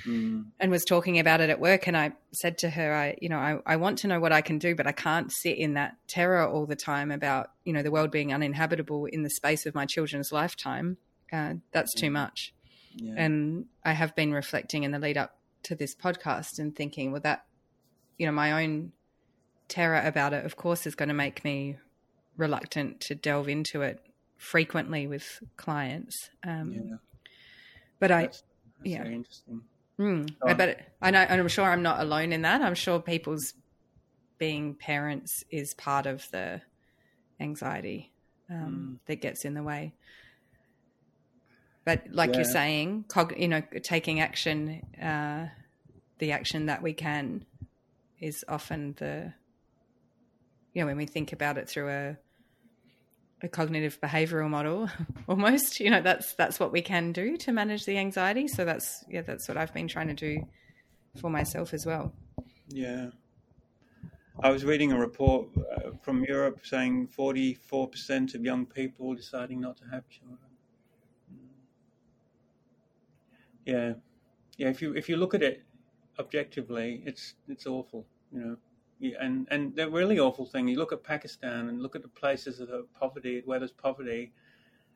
[0.05, 0.45] mm.
[0.59, 3.39] and was talking about it at work, and I said to her, "I, you know,
[3.39, 5.97] I, I want to know what I can do, but I can't sit in that
[6.07, 9.75] terror all the time about, you know, the world being uninhabitable in the space of
[9.75, 10.97] my children's lifetime.
[11.33, 12.53] Uh, that's too much."
[12.95, 13.15] Yeah.
[13.17, 17.21] And I have been reflecting in the lead up to this podcast and thinking, well,
[17.23, 17.45] that,
[18.17, 18.93] you know, my own
[19.69, 21.77] terror about it, of course, is going to make me
[22.39, 24.01] reluctant to delve into it
[24.39, 26.31] frequently with clients.
[26.47, 26.97] Um, yeah.
[27.99, 28.43] But I, that's,
[28.79, 29.63] that's yeah, interesting.
[29.99, 32.63] Mm, I bet I know, and I'm sure I'm not alone in that.
[32.63, 33.53] I'm sure people's
[34.39, 36.63] being parents is part of the
[37.41, 38.13] anxiety
[38.49, 39.07] um, mm.
[39.07, 39.93] that gets in the way.
[41.85, 42.37] But like yeah.
[42.37, 45.49] you're saying, cog- you know, taking action, uh,
[46.19, 47.45] the action that we can,
[48.21, 49.33] is often the,
[50.75, 52.17] you know, when we think about it through a
[53.43, 54.89] a cognitive behavioral model
[55.29, 55.81] almost.
[55.81, 58.49] You know that's that's what we can do to manage the anxiety.
[58.49, 60.47] So that's yeah that's what i've been trying to do
[61.21, 62.13] for myself as well.
[62.69, 63.11] Yeah.
[64.41, 69.77] I was reading a report uh, from europe saying 44% of young people deciding not
[69.79, 70.39] to have children.
[73.65, 73.95] Yeah.
[74.57, 75.63] Yeah if you if you look at it
[76.19, 78.57] objectively it's it's awful you know
[79.01, 82.61] and and the really awful thing, you look at Pakistan and look at the places
[82.61, 84.33] of poverty, where there's poverty,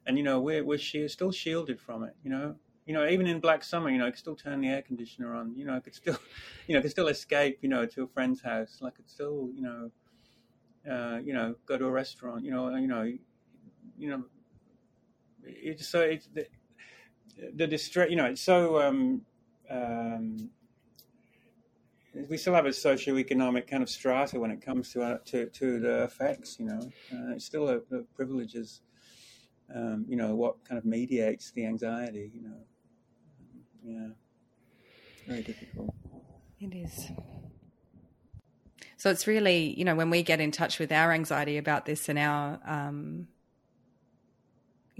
[0.07, 2.15] and you know we're we're still shielded from it.
[2.25, 4.69] You know, you know even in black summer, you know, I could still turn the
[4.69, 5.55] air conditioner on.
[5.57, 6.19] You know, I could still,
[6.67, 7.59] you know, I could still escape.
[7.62, 8.79] You know, to a friend's house.
[8.81, 9.91] Like, I could still, you know,
[10.91, 12.45] uh, you know, go to a restaurant.
[12.45, 13.03] You know, you know,
[13.99, 14.25] you know,
[15.45, 16.47] it's so it's the,
[17.55, 18.11] the distress.
[18.11, 18.83] You know, it's so.
[18.83, 19.23] Um,
[19.71, 20.51] um,
[22.29, 25.81] we still have a socio-economic kind of strata when it comes to uh, to, to
[25.81, 26.59] the effects.
[26.59, 26.81] You know,
[27.12, 28.83] uh, it's still a, a privileges.
[29.75, 32.31] Um, you know what kind of mediates the anxiety.
[32.35, 32.57] You know,
[33.85, 34.09] yeah,
[35.27, 35.94] very difficult.
[36.61, 37.09] It is.
[38.96, 42.09] So it's really, you know, when we get in touch with our anxiety about this
[42.09, 43.27] and our um,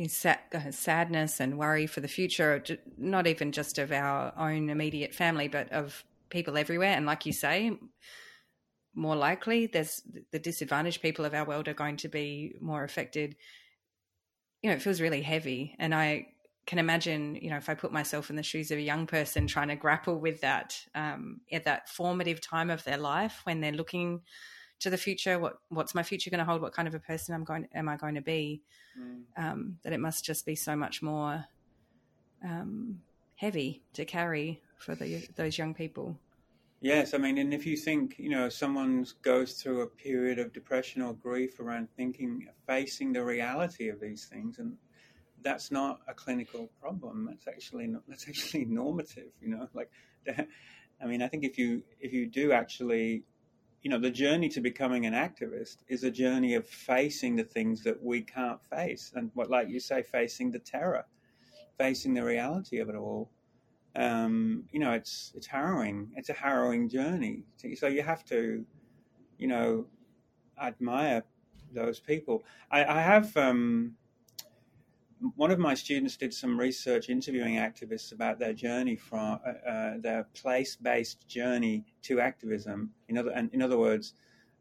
[0.09, 2.65] sadness and worry for the future,
[2.99, 6.97] not even just of our own immediate family, but of people everywhere.
[6.97, 7.79] And like you say,
[8.95, 13.37] more likely there's the disadvantaged people of our world are going to be more affected.
[14.63, 15.77] You know, it feels really heavy.
[15.79, 16.29] And I
[16.67, 19.47] can imagine, you know, if I put myself in the shoes of a young person
[19.47, 23.73] trying to grapple with that um, at that formative time of their life when they're
[23.73, 24.21] looking
[24.81, 26.61] to the future, what what's my future going to hold?
[26.61, 28.63] What kind of a person I'm going am I going to be?
[28.99, 29.23] Mm.
[29.37, 31.45] Um, that it must just be so much more
[32.45, 33.01] um,
[33.37, 36.19] heavy to carry for the, those young people.
[36.81, 40.53] Yes, I mean, and if you think, you know, someone goes through a period of
[40.53, 44.77] depression or grief around thinking, facing the reality of these things, and
[45.43, 47.29] that's not a clinical problem.
[47.31, 49.31] That's actually not, that's actually normative.
[49.41, 49.91] You know, like,
[50.29, 53.23] I mean, I think if you if you do actually,
[53.83, 57.85] you know, the journey to becoming an activist is a journey of facing the things
[57.85, 61.07] that we can't face, and what, like you say, facing the terror,
[61.79, 63.31] facing the reality of it all
[63.95, 66.11] um, you know, it's it's harrowing.
[66.17, 67.45] It's a harrowing journey.
[67.77, 68.65] So you have to,
[69.39, 69.87] you know,
[70.61, 71.23] admire
[71.75, 72.45] those people.
[72.71, 73.95] I, I have um,
[75.37, 79.95] one of my students did some research interviewing activists about their journey from uh, uh,
[79.99, 82.91] their place-based journey to activism.
[83.09, 84.15] In other, and in other words,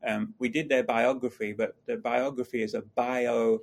[0.05, 3.59] um, we did their biography, but the biography is a bio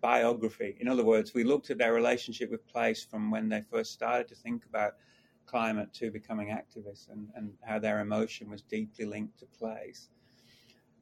[0.00, 0.76] biography.
[0.80, 4.26] In other words, we looked at their relationship with place from when they first started
[4.28, 4.94] to think about
[5.46, 10.08] climate to becoming activists and, and how their emotion was deeply linked to place.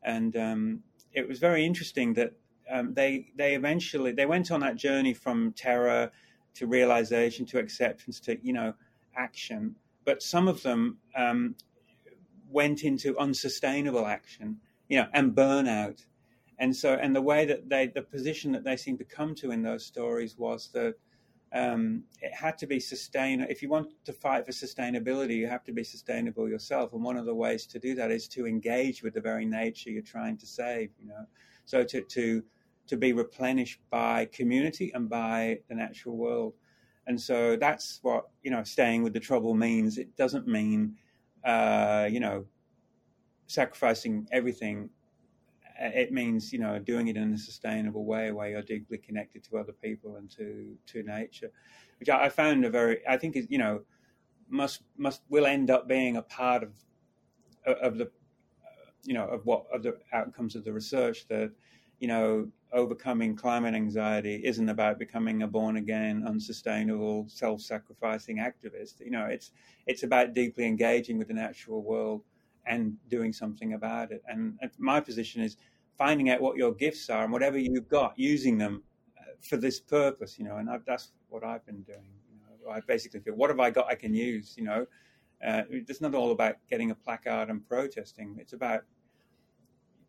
[0.03, 2.33] And um, it was very interesting that
[2.71, 6.11] um, they they eventually they went on that journey from terror
[6.55, 8.75] to realization to acceptance to you know
[9.17, 9.75] action.
[10.05, 11.57] But some of them um,
[12.49, 16.05] went into unsustainable action, you know, and burnout.
[16.59, 19.51] And so, and the way that they, the position that they seemed to come to
[19.51, 20.95] in those stories was that
[21.53, 23.51] um, it had to be sustainable.
[23.51, 26.93] If you want to fight for sustainability, you have to be sustainable yourself.
[26.93, 29.91] And one of the ways to do that is to engage with the very nature
[29.91, 30.91] you're trying to save.
[31.01, 31.27] You know,
[31.65, 32.43] so to to
[32.87, 36.55] to be replenished by community and by the natural world.
[37.07, 38.63] And so that's what you know.
[38.63, 39.99] Staying with the trouble means.
[39.99, 40.97] It doesn't mean
[41.45, 42.45] uh, you know
[43.49, 44.91] sacrificing everything
[45.81, 49.57] it means you know doing it in a sustainable way where you're deeply connected to
[49.57, 51.51] other people and to to nature
[51.99, 53.81] which i found a very i think is you know
[54.49, 56.73] must must will end up being a part of
[57.67, 58.11] of the
[59.05, 61.51] you know of what of the outcomes of the research that
[61.99, 69.01] you know overcoming climate anxiety isn't about becoming a born again unsustainable self-sacrificing activist.
[69.01, 69.53] You know it's
[69.87, 72.23] it's about deeply engaging with the natural world
[72.67, 74.23] and doing something about it.
[74.29, 75.57] And, and my position is
[76.01, 78.83] finding out what your gifts are and whatever you've got using them
[79.19, 82.73] uh, for this purpose you know and I've, that's what i've been doing you know,
[82.73, 84.87] i basically feel what have i got i can use you know
[85.47, 88.85] uh, it's not all about getting a placard and protesting it's about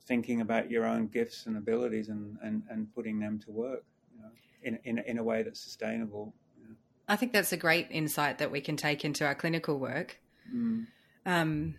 [0.05, 4.21] thinking about your own gifts and abilities and, and, and putting them to work you
[4.21, 4.29] know,
[4.63, 6.33] in, in, in a way that's sustainable.
[6.57, 6.75] You know.
[7.07, 10.19] I think that's a great insight that we can take into our clinical work.
[10.53, 10.87] Mm.
[11.25, 11.75] Um,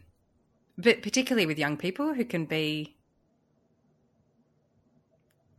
[0.79, 2.97] but particularly with young people who can be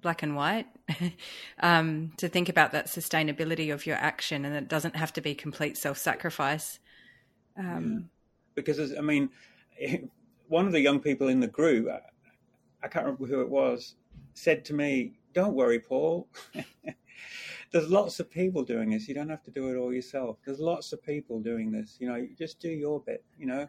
[0.03, 0.67] black and white,
[1.59, 5.33] um, to think about that sustainability of your action and it doesn't have to be
[5.33, 6.79] complete self sacrifice.
[7.57, 8.09] Um.
[8.55, 9.29] Because, I mean,
[10.47, 11.87] one of the young people in the group,
[12.83, 13.95] I can't remember who it was,
[14.35, 16.27] said to me, Don't worry, Paul.
[17.71, 19.07] There's lots of people doing this.
[19.07, 20.37] You don't have to do it all yourself.
[20.45, 21.97] There's lots of people doing this.
[21.99, 23.23] You know, just do your bit.
[23.39, 23.67] You know,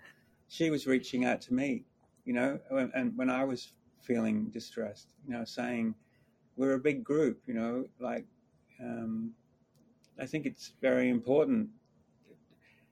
[0.49, 1.85] she was reaching out to me,
[2.27, 5.95] you know, and when I was feeling distressed, you know, saying,
[6.57, 8.27] We're a big group, you know, like,
[8.81, 9.33] um,
[10.21, 11.71] I think it's very important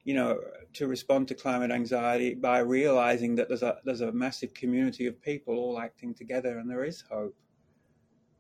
[0.05, 0.41] you know,
[0.75, 5.21] to respond to climate anxiety by realizing that there's a there's a massive community of
[5.23, 7.37] people all acting together, and there is hope.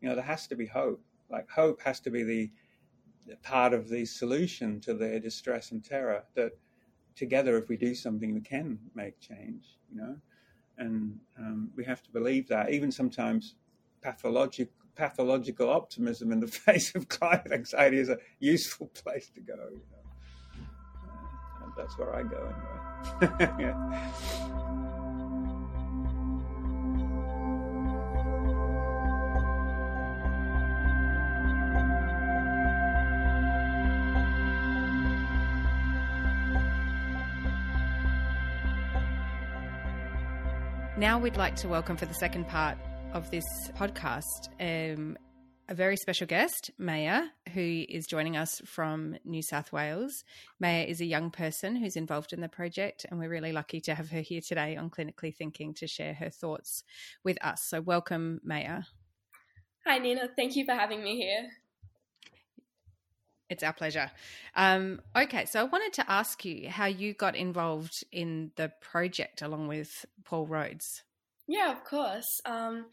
[0.00, 1.00] You know, there has to be hope.
[1.30, 2.50] Like hope has to be the,
[3.28, 6.24] the part of the solution to their distress and terror.
[6.34, 6.52] That
[7.14, 9.78] together, if we do something, we can make change.
[9.88, 10.16] You know,
[10.78, 12.70] and um, we have to believe that.
[12.70, 13.54] Even sometimes,
[14.02, 19.54] pathological pathological optimism in the face of climate anxiety is a useful place to go.
[19.70, 20.66] You know?
[21.62, 22.52] Uh, that's where I go
[23.18, 23.56] anyway.
[23.62, 24.72] yeah.
[40.98, 42.78] Now we'd like to welcome for the second part
[43.12, 43.44] of this
[43.74, 45.16] podcast um,
[45.68, 50.24] a very special guest, Maya, who is joining us from New South Wales.
[50.60, 53.94] Maya is a young person who's involved in the project, and we're really lucky to
[53.94, 56.84] have her here today on Clinically Thinking to share her thoughts
[57.24, 57.58] with us.
[57.68, 58.82] So, welcome, Maya.
[59.86, 60.28] Hi, Nina.
[60.36, 61.48] Thank you for having me here.
[63.48, 64.10] It's our pleasure.
[64.56, 69.42] Um, okay, so I wanted to ask you how you got involved in the project
[69.42, 71.02] along with Paul Rhodes.
[71.46, 72.40] Yeah, of course.
[72.44, 72.86] Um,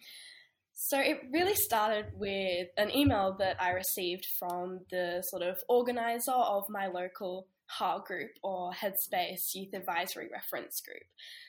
[0.73, 6.31] so it really started with an email that I received from the sort of organizer
[6.31, 11.03] of my local HARG group or Headspace Youth Advisory Reference Group.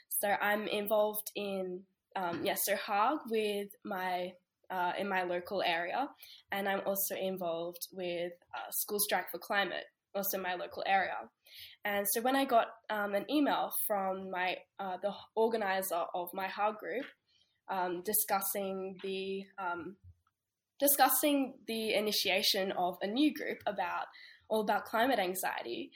[0.08, 1.82] So I'm involved in
[2.16, 4.32] um, yes, so HARG with my
[4.70, 6.08] uh, in my local area,
[6.52, 9.84] and I'm also involved with uh, School Strike for Climate,
[10.14, 11.16] also my local area.
[11.84, 16.46] And so when I got um, an email from my uh, the organizer of my
[16.46, 17.06] HARG group
[17.70, 19.96] um, discussing the um,
[20.78, 24.06] discussing the initiation of a new group about
[24.48, 25.90] all about climate anxiety,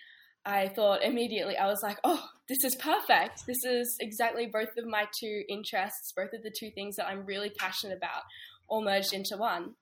[0.47, 3.47] I thought immediately I was like, oh, this is perfect.
[3.47, 7.27] This is exactly both of my two interests, both of the two things that I'm
[7.27, 8.23] really passionate about,
[8.69, 9.75] all merged into one.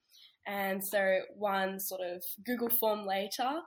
[0.47, 3.61] And so one sort of Google form later,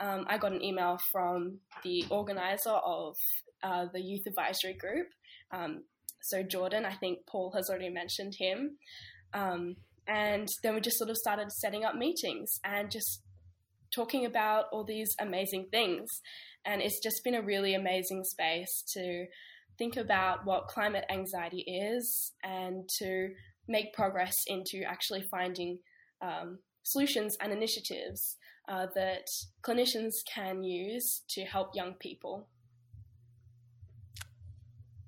[0.00, 3.16] um, I got an email from the organizer of
[3.62, 5.08] uh, the youth advisory group,
[5.52, 5.82] um,
[6.22, 8.76] so Jordan, I think Paul has already mentioned him.
[9.32, 13.22] Um, and then we just sort of started setting up meetings and just
[13.94, 16.08] talking about all these amazing things.
[16.64, 19.26] And it's just been a really amazing space to
[19.78, 23.28] think about what climate anxiety is and to
[23.68, 25.78] make progress into actually finding
[26.20, 28.37] um, solutions and initiatives
[28.68, 29.26] uh, that
[29.62, 32.46] clinicians can use to help young people.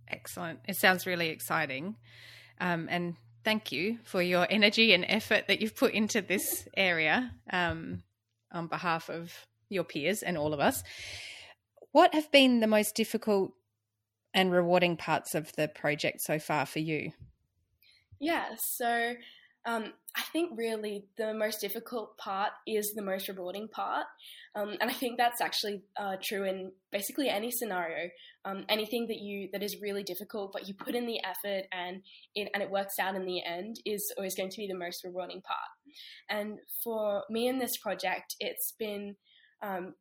[0.09, 0.61] Excellent.
[0.67, 1.97] It sounds really exciting.
[2.61, 7.33] Um, and thank you for your energy and effort that you've put into this area
[7.53, 8.03] um,
[8.53, 9.33] on behalf of
[9.69, 10.83] your peers and all of us.
[11.93, 13.53] What have been the most difficult
[14.35, 17.13] and rewarding parts of the project so far for you?
[18.21, 19.15] Yeah, so
[19.67, 24.07] um, I think really the most difficult part is the most rewarding part.
[24.55, 28.09] Um, and I think that's actually uh, true in basically any scenario.
[28.45, 32.03] Um, anything that you that is really difficult, but you put in the effort and
[32.35, 35.05] it and it works out in the end is always going to be the most
[35.05, 35.69] rewarding part.
[36.29, 39.17] And for me in this project, it's been
[39.63, 39.95] um,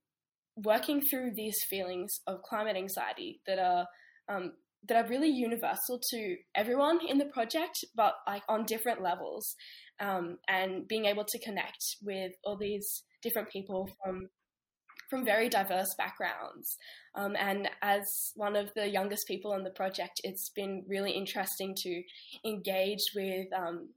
[0.55, 3.87] working through these feelings of climate anxiety that are
[4.29, 4.53] um,
[4.87, 9.55] that are really universal to everyone in the project, but like on different levels,
[9.99, 14.29] um, and being able to connect with all these different people from
[15.09, 16.77] from very diverse backgrounds.
[17.15, 21.73] Um, and as one of the youngest people on the project, it's been really interesting
[21.77, 22.03] to
[22.45, 23.89] engage with um,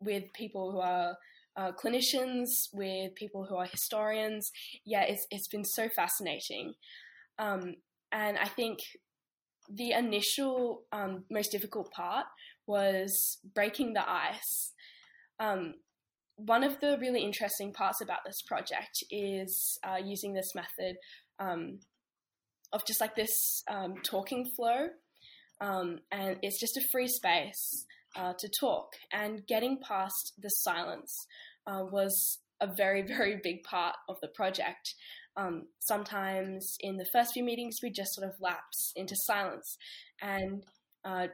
[0.00, 1.16] with people who are
[1.56, 4.50] uh, clinicians, with people who are historians.
[4.84, 6.74] Yeah, it's it's been so fascinating,
[7.38, 7.76] um,
[8.10, 8.78] and I think
[9.68, 12.26] the initial um, most difficult part
[12.66, 14.72] was breaking the ice.
[15.40, 15.74] Um,
[16.36, 20.96] one of the really interesting parts about this project is uh, using this method
[21.38, 21.78] um,
[22.72, 24.88] of just like this um, talking flow,
[25.60, 27.86] um, and it's just a free space
[28.16, 28.94] uh, to talk.
[29.12, 31.14] And getting past the silence
[31.66, 34.94] uh, was a very, very big part of the project.
[35.36, 39.76] Um, sometimes in the first few meetings, we just sort of lapse into silence
[40.20, 40.62] and
[41.04, 41.28] uh,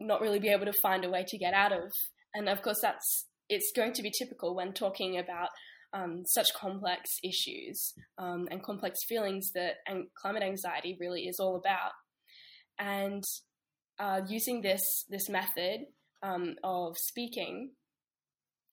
[0.00, 1.90] not really be able to find a way to get out of.
[2.34, 5.48] And of course, that's it's going to be typical when talking about
[5.92, 11.56] um, such complex issues um, and complex feelings that and climate anxiety really is all
[11.56, 11.92] about.
[12.78, 13.22] And
[13.98, 15.86] uh, using this this method
[16.22, 17.70] um, of speaking,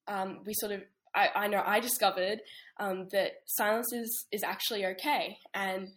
[0.07, 0.81] um, we sort of
[1.13, 2.39] I, I know I discovered
[2.79, 5.89] um, that silence is is actually okay, and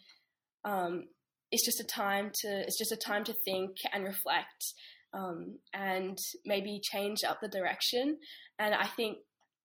[0.64, 1.04] um,
[1.50, 4.74] it's just a time to it's just a time to think and reflect,
[5.12, 8.18] um, and maybe change up the direction.
[8.58, 9.18] And I think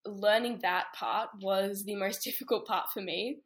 [0.06, 3.40] learning that part was the most difficult part for me,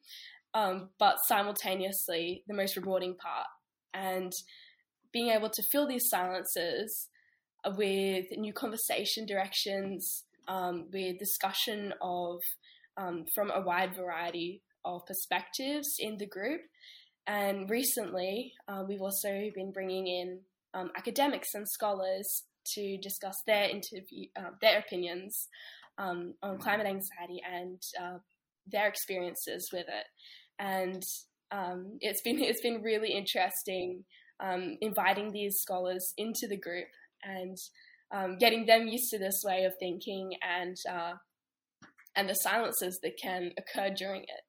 [0.54, 3.48] um, but simultaneously the most rewarding part.
[3.94, 4.32] And
[5.12, 7.08] being able to fill these silences
[7.78, 12.42] with new conversation directions um, with discussion of
[12.98, 16.62] um, from a wide variety of perspectives in the group.
[17.26, 20.40] And recently, uh, we've also been bringing in
[20.74, 25.48] um, academics and scholars to discuss their interview, uh, their opinions
[25.98, 28.18] um, on climate anxiety and uh,
[28.68, 30.06] their experiences with it.
[30.60, 31.04] And
[31.52, 34.04] um, it's been it's been really interesting
[34.40, 36.88] um, inviting these scholars into the group
[37.24, 37.58] and
[38.14, 41.14] um, getting them used to this way of thinking and uh,
[42.16, 44.42] and the silences that can occur during it.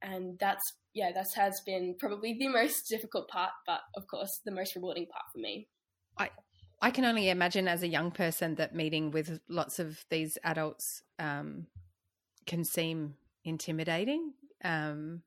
[0.00, 4.52] And that's yeah, that has been probably the most difficult part, but of course the
[4.52, 5.68] most rewarding part for me.
[6.18, 6.30] I
[6.80, 11.02] I can only imagine as a young person that meeting with lots of these adults
[11.18, 11.66] um,
[12.46, 14.32] can seem intimidating.
[14.64, 15.22] Um,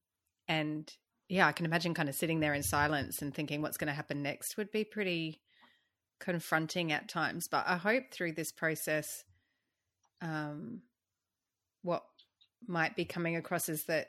[0.47, 0.91] and
[1.29, 3.93] yeah, I can imagine kind of sitting there in silence and thinking what's going to
[3.93, 5.41] happen next would be pretty
[6.23, 7.49] confronting at times.
[7.49, 9.25] But I hope through this process,
[10.21, 10.81] um,
[11.81, 12.03] what
[12.65, 14.07] might be coming across is that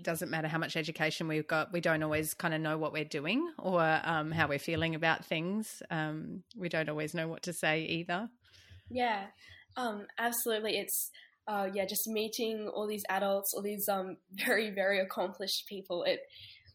[0.00, 3.04] doesn't matter how much education we've got, we don't always kind of know what we're
[3.04, 5.82] doing or um, how we're feeling about things.
[5.90, 8.28] Um, we don't always know what to say either.
[8.88, 9.26] Yeah,
[9.76, 10.78] um, absolutely.
[10.78, 11.10] It's
[11.48, 16.04] uh, yeah, just meeting all these adults, all these um, very very accomplished people.
[16.04, 16.20] It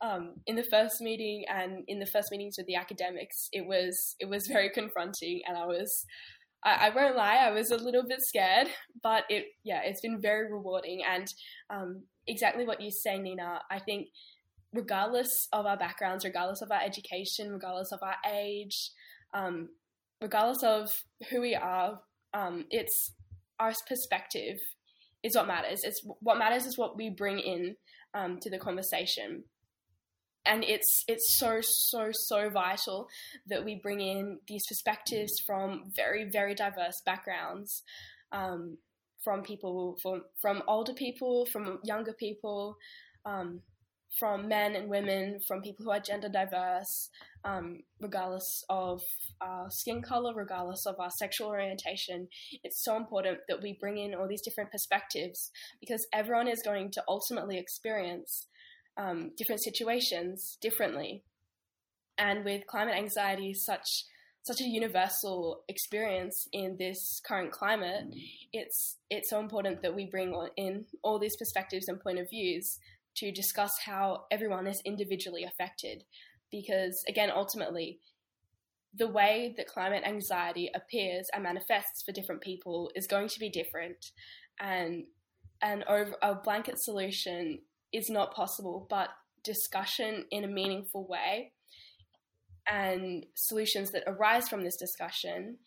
[0.01, 4.15] um, in the first meeting and in the first meetings with the academics, it was
[4.19, 6.05] it was very confronting, and I was
[6.63, 8.67] I, I won't lie, I was a little bit scared,
[9.01, 11.27] but it yeah, it's been very rewarding, and
[11.69, 13.61] um, exactly what you say, Nina.
[13.69, 14.07] I think
[14.73, 18.91] regardless of our backgrounds, regardless of our education, regardless of our age,
[19.33, 19.69] um,
[20.21, 20.89] regardless of
[21.29, 21.99] who we are,
[22.33, 23.13] um, it's
[23.59, 24.59] our perspective
[25.21, 25.83] is what matters.
[25.83, 27.75] It's what matters is what we bring in
[28.13, 29.43] um, to the conversation
[30.45, 33.07] and it's it's so so so vital
[33.47, 37.83] that we bring in these perspectives from very very diverse backgrounds
[38.31, 38.77] um,
[39.23, 42.77] from people from from older people from younger people
[43.25, 43.61] um,
[44.19, 47.09] from men and women from people who are gender diverse
[47.45, 49.01] um, regardless of
[49.41, 52.27] our skin color regardless of our sexual orientation.
[52.63, 56.91] It's so important that we bring in all these different perspectives because everyone is going
[56.91, 58.47] to ultimately experience
[58.97, 61.23] um, different situations differently.
[62.17, 63.87] And with climate anxiety, such
[64.43, 68.03] such a universal experience in this current climate,
[68.51, 72.77] it's it's so important that we bring in all these perspectives and point of views
[73.15, 76.03] to discuss how everyone is individually affected.
[76.51, 77.99] Because again, ultimately,
[78.95, 83.49] the way that climate anxiety appears and manifests for different people is going to be
[83.49, 84.11] different,
[84.59, 85.05] and
[85.61, 87.59] and over a blanket solution
[87.93, 89.09] is not possible, but
[89.43, 91.51] discussion in a meaningful way
[92.69, 95.57] and solutions that arise from this discussion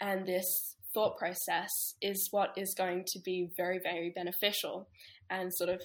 [0.00, 1.70] and this thought process
[2.00, 4.88] is what is going to be very, very beneficial
[5.30, 5.80] and sort of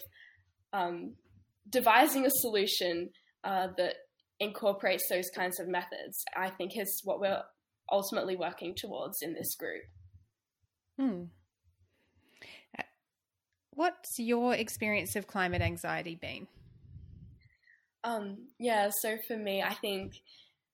[0.74, 1.16] um,
[1.70, 3.10] devising a solution
[3.44, 3.96] uh, that
[4.40, 7.42] incorporates those kinds of methods, I think is what we're
[7.92, 9.84] ultimately working towards in this group.
[11.00, 11.24] Hmm.
[13.80, 16.48] What's your experience of climate anxiety been?
[18.04, 20.16] Um, yeah, so for me, I think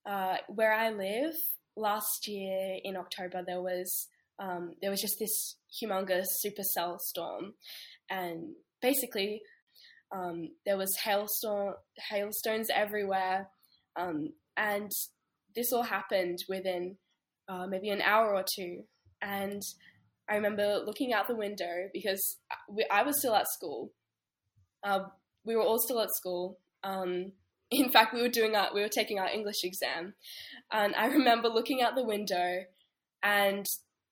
[0.08, 1.36] uh, where I live,
[1.78, 4.08] last year in October there was
[4.39, 7.53] um, there was just this humongous supercell storm,
[8.10, 9.43] and basically
[10.12, 11.76] um, there was hailstorm
[12.10, 13.49] hailstones everywhere,
[13.95, 14.89] um, and
[15.56, 16.97] this all happened within
[17.47, 18.86] uh, maybe an hour or two.
[19.22, 19.62] And
[20.30, 22.38] I remember looking out the window because
[22.69, 23.91] we, I was still at school.
[24.84, 25.05] Uh,
[25.45, 26.59] we were all still at school.
[26.84, 27.32] Um,
[27.71, 30.13] in fact, we were doing our, we were taking our English exam,
[30.71, 32.63] and I remember looking out the window,
[33.23, 33.65] and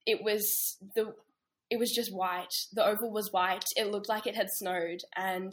[0.06, 1.14] it was the
[1.70, 2.54] it was just white.
[2.74, 3.66] The oval was white.
[3.76, 5.52] It looked like it had snowed, and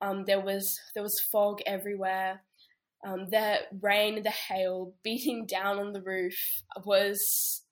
[0.00, 2.42] um, there was there was fog everywhere.
[3.06, 6.36] Um, the rain, the hail beating down on the roof
[6.84, 7.63] was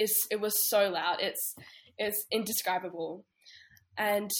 [0.00, 1.18] is it was so loud.
[1.20, 1.54] It's
[1.98, 3.24] it's indescribable,
[3.96, 4.30] and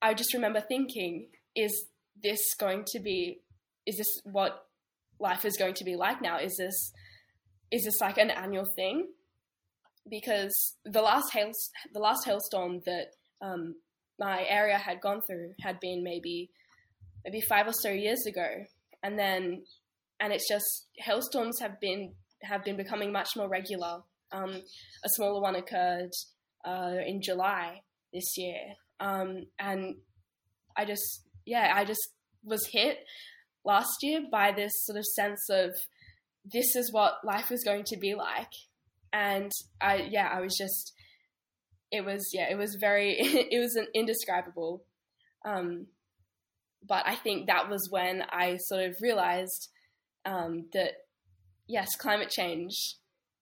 [0.00, 1.86] I just remember thinking, is
[2.22, 3.40] this going to be?
[3.86, 4.66] Is this what
[5.20, 6.38] life is going to be like now?
[6.38, 6.92] Is this
[7.70, 9.08] is this like an annual thing?
[10.08, 10.52] Because
[10.84, 11.50] the last hail
[11.92, 13.08] the last hailstorm that
[13.42, 13.74] um,
[14.18, 16.50] my area had gone through had been maybe
[17.24, 18.48] maybe five or so years ago,
[19.02, 19.64] and then
[20.18, 24.02] and it's just hailstorms have been have been becoming much more regular.
[24.32, 24.50] Um,
[25.04, 26.10] a smaller one occurred
[26.64, 28.60] uh, in July this year,
[29.00, 29.96] um, and
[30.76, 32.08] I just yeah I just
[32.44, 32.98] was hit
[33.64, 35.70] last year by this sort of sense of
[36.44, 38.52] this is what life is going to be like,
[39.12, 39.50] and
[39.80, 40.92] I yeah I was just
[41.90, 44.84] it was yeah it was very it was an indescribable
[45.44, 45.86] um,
[46.86, 49.68] but i think that was when i sort of realized
[50.24, 50.92] um, that
[51.66, 52.96] yes climate change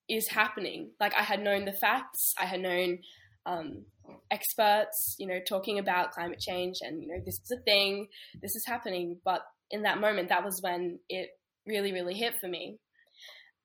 [0.09, 0.91] is happening.
[1.01, 2.99] Like i had known the facts i had known
[3.47, 3.85] um,
[4.31, 8.09] experts you know talking about climate change and you know this is a thing
[8.41, 9.19] this is happening.
[9.25, 11.31] But in that moment that was when it
[11.67, 12.79] really really hit for me.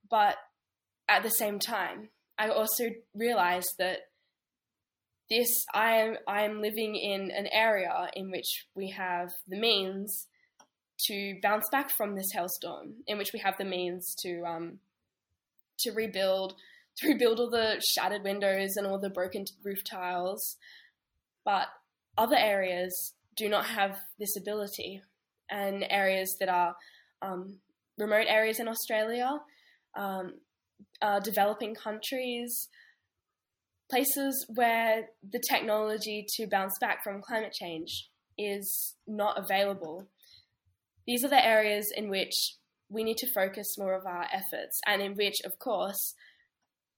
[0.09, 0.37] But
[1.07, 3.99] at the same time i also realized that
[5.29, 10.27] this I am I am living in an area in which we have the means
[11.07, 14.79] to bounce back from this hailstorm, in which we have the means to um,
[15.81, 16.55] to rebuild
[16.97, 20.57] to rebuild all the shattered windows and all the broken roof tiles,
[21.45, 21.67] but
[22.17, 25.01] other areas do not have this ability,
[25.49, 26.75] and areas that are
[27.21, 27.59] um,
[27.97, 29.39] remote areas in Australia,
[29.97, 30.33] um,
[31.01, 32.67] uh, developing countries,
[33.89, 40.07] places where the technology to bounce back from climate change is not available.
[41.07, 42.55] These are the areas in which
[42.89, 46.15] we need to focus more of our efforts, and in which, of course,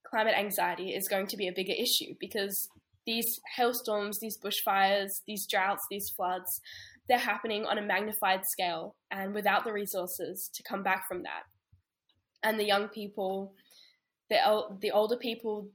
[0.04, 2.70] climate anxiety is going to be a bigger issue because
[3.06, 6.62] these hailstorms, these bushfires, these droughts, these floods,
[7.08, 11.44] they're happening on a magnified scale and without the resources to come back from that.
[12.44, 13.54] And the young people,
[14.30, 14.38] the,
[14.80, 15.68] the older people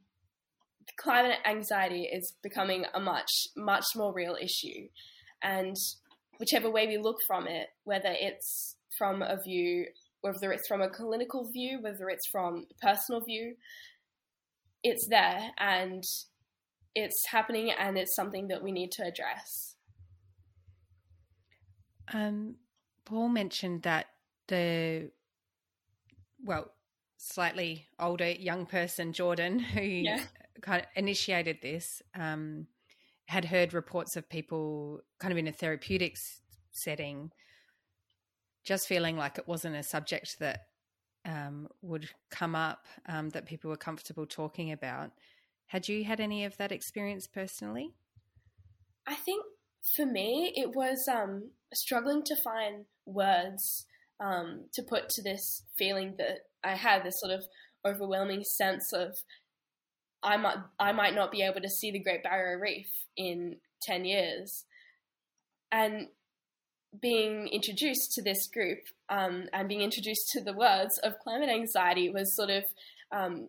[0.97, 4.89] climate anxiety is becoming a much, much more real issue.
[5.43, 5.77] And
[6.39, 9.87] whichever way we look from it, whether it's from a view,
[10.21, 13.55] whether it's from a clinical view, whether it's from a personal view,
[14.83, 16.05] it's there and
[16.95, 19.75] it's happening and it's something that we need to address.
[22.13, 22.57] Um,
[23.05, 24.07] Paul mentioned that
[24.49, 25.11] the,
[26.45, 26.73] well,
[27.17, 30.21] slightly older young person, Jordan, who yeah
[30.63, 32.67] kind of initiated this um,
[33.27, 36.41] had heard reports of people kind of in a therapeutics
[36.73, 37.31] setting
[38.67, 40.67] just feeling like it wasn't a subject that
[41.25, 45.13] um, would come up um, that people were comfortable talking about.
[45.67, 47.95] Had you had any of that experience personally?
[49.07, 49.45] I think
[49.97, 53.87] for me, it was um, struggling to find words
[54.21, 57.45] um, to put to this feeling that I had, this sort of
[57.85, 59.17] overwhelming sense of
[60.23, 64.05] I might I might not be able to see the Great Barrier Reef in ten
[64.05, 64.65] years,
[65.71, 66.09] and
[67.01, 68.79] being introduced to this group
[69.09, 72.65] um, and being introduced to the words of climate anxiety was sort of
[73.13, 73.49] um,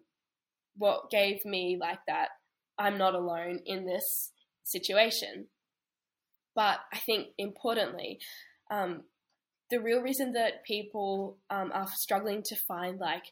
[0.77, 2.29] what gave me like that
[2.77, 4.31] I'm not alone in this
[4.63, 5.47] situation.
[6.55, 8.19] But I think importantly,
[8.71, 9.03] um,
[9.69, 13.23] the real reason that people um, are struggling to find like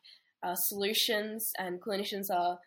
[0.44, 2.60] uh, solutions and clinicians are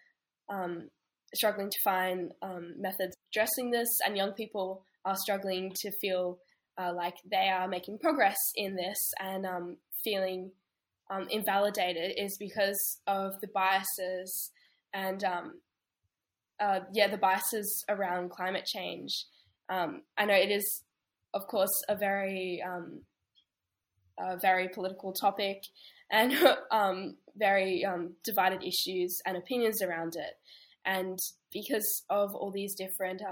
[0.49, 0.89] um,
[1.35, 6.39] struggling to find um, methods addressing this, and young people are struggling to feel
[6.79, 10.51] uh, like they are making progress in this and um, feeling
[11.11, 14.51] um, invalidated is because of the biases
[14.95, 15.61] and um,
[16.61, 19.27] uh, yeah, the biases around climate change.
[19.69, 20.83] Um, I know it is,
[21.35, 23.03] of course, a very um,
[24.19, 25.63] a very political topic
[26.11, 26.33] and
[27.37, 27.85] very
[28.25, 30.35] divided issues and opinions around it.
[30.85, 31.19] And
[31.53, 33.23] because of all these different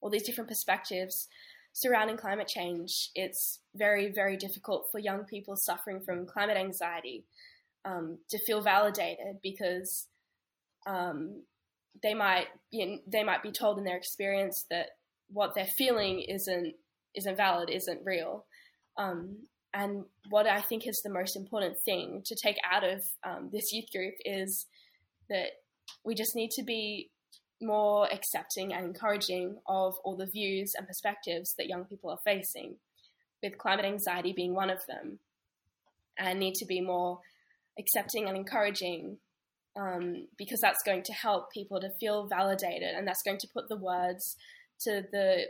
[0.00, 1.28] all these different perspectives,
[1.74, 7.24] surrounding climate change, it's very, very difficult for young people suffering from climate anxiety
[7.84, 10.06] um, to feel validated because
[10.86, 11.42] um,
[12.02, 14.90] they might you know, they might be told in their experience that
[15.28, 16.74] what they're feeling isn't
[17.14, 18.46] isn't valid, isn't real.
[18.96, 23.50] Um, and what I think is the most important thing to take out of um,
[23.52, 24.66] this youth group is
[25.28, 25.48] that
[26.04, 27.10] we just need to be
[27.64, 32.76] more accepting and encouraging of all the views and perspectives that young people are facing,
[33.42, 35.18] with climate anxiety being one of them,
[36.18, 37.20] and need to be more
[37.78, 39.18] accepting and encouraging
[39.76, 43.68] um, because that's going to help people to feel validated and that's going to put
[43.68, 44.36] the words
[44.80, 45.44] to the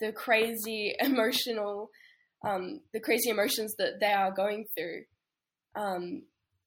[0.00, 1.90] the crazy emotional
[2.46, 5.02] um, the crazy emotions that they are going through.
[5.74, 6.22] Um,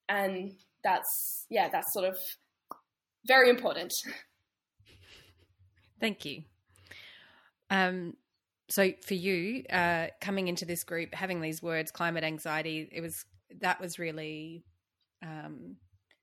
[0.08, 0.52] and
[0.84, 2.18] that's yeah that's sort of
[3.26, 3.92] very important
[6.04, 6.44] Thank you.
[7.70, 8.18] Um,
[8.68, 13.24] so for you, uh, coming into this group, having these words, climate anxiety, it was
[13.62, 14.66] that was really
[15.22, 15.78] um,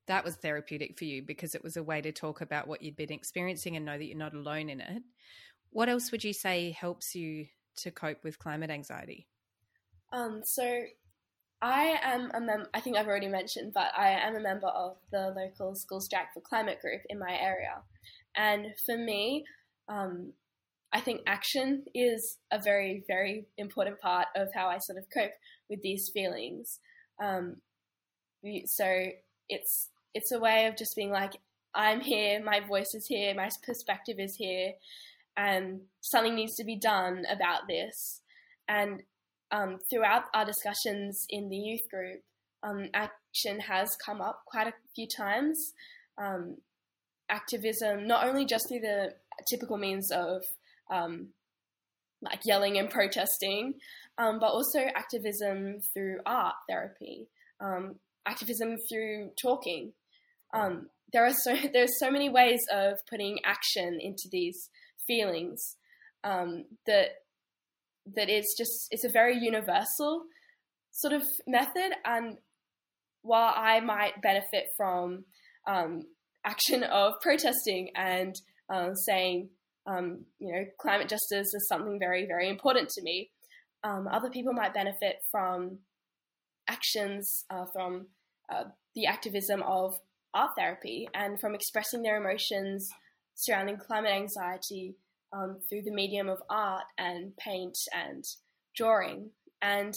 [0.07, 2.95] that was therapeutic for you because it was a way to talk about what you'd
[2.95, 5.03] been experiencing and know that you're not alone in it.
[5.71, 9.29] What else would you say helps you to cope with climate anxiety?
[10.13, 10.83] Um, so
[11.63, 14.99] I am a mem- I think I've already mentioned, but I am a member of
[15.11, 17.77] the local School Strike for Climate group in my area.
[18.37, 19.45] And for me,
[19.91, 20.33] um,
[20.93, 25.33] I think action is a very, very important part of how I sort of cope
[25.69, 26.79] with these feelings.
[27.23, 27.57] Um,
[28.67, 29.07] so
[29.49, 31.33] it's it's a way of just being like,
[31.75, 34.73] I'm here, my voice is here, my perspective is here,
[35.37, 38.23] and something needs to be done about this.
[38.67, 39.03] And
[39.53, 42.23] um, throughout our discussions in the youth group,
[42.63, 45.73] um, action has come up quite a few times.
[46.19, 46.57] Um,
[47.31, 49.15] activism, not only just through the
[49.49, 50.43] typical means of
[50.91, 51.29] um,
[52.23, 53.75] like yelling and protesting,
[54.19, 57.29] um, but also activism through art therapy,
[57.61, 59.93] um, activism through talking.
[60.53, 64.69] Um, there are so there's so many ways of putting action into these
[65.07, 65.77] feelings
[66.25, 67.09] um, that
[68.15, 70.25] that it's just it's a very universal
[70.93, 72.39] sort of method and
[73.23, 75.25] while I might benefit from
[75.67, 76.03] um,
[76.45, 78.35] action of protesting and
[78.73, 79.49] uh, saying,
[79.87, 83.31] um, you know, climate justice is something very, very important to me.
[83.83, 85.79] Um, other people might benefit from
[86.69, 88.07] actions uh, from
[88.53, 88.65] uh,
[88.95, 89.95] the activism of
[90.35, 92.89] art therapy and from expressing their emotions
[93.35, 94.95] surrounding climate anxiety
[95.33, 98.25] um, through the medium of art and paint and
[98.77, 99.31] drawing.
[99.63, 99.95] And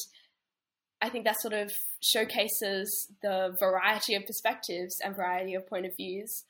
[1.02, 1.72] I think that sort of
[2.02, 6.46] showcases the variety of perspectives and variety of point of views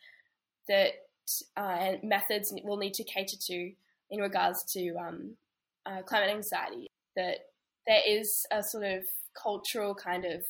[0.67, 0.91] that
[1.57, 3.71] uh, methods will need to cater to
[4.09, 5.35] in regards to um,
[5.85, 6.87] uh, climate anxiety.
[7.15, 7.37] That
[7.87, 9.03] there is a sort of
[9.41, 10.43] cultural kind of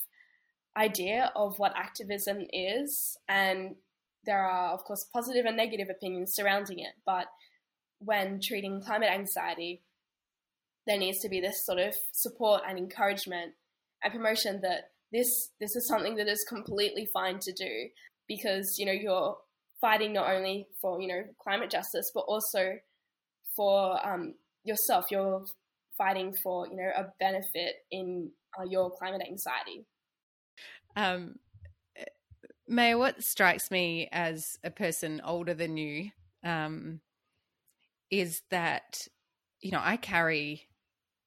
[0.78, 3.76] idea of what activism is, and
[4.26, 6.94] there are, of course, positive and negative opinions surrounding it.
[7.06, 7.28] But
[8.00, 9.82] when treating climate anxiety,
[10.86, 13.54] there needs to be this sort of support and encouragement
[14.04, 17.90] and promotion that this this is something that is completely fine to do
[18.28, 19.38] because you know you're
[19.84, 22.74] fighting not only for you know climate justice but also
[23.56, 25.06] for um, yourself.
[25.12, 25.44] You're
[25.98, 29.86] fighting for you know a benefit in uh, your climate anxiety.
[30.96, 31.36] Um
[32.68, 36.12] Maya, what strikes me as a person older than you
[36.44, 37.02] um,
[38.10, 39.08] is that
[39.62, 40.68] you know I carry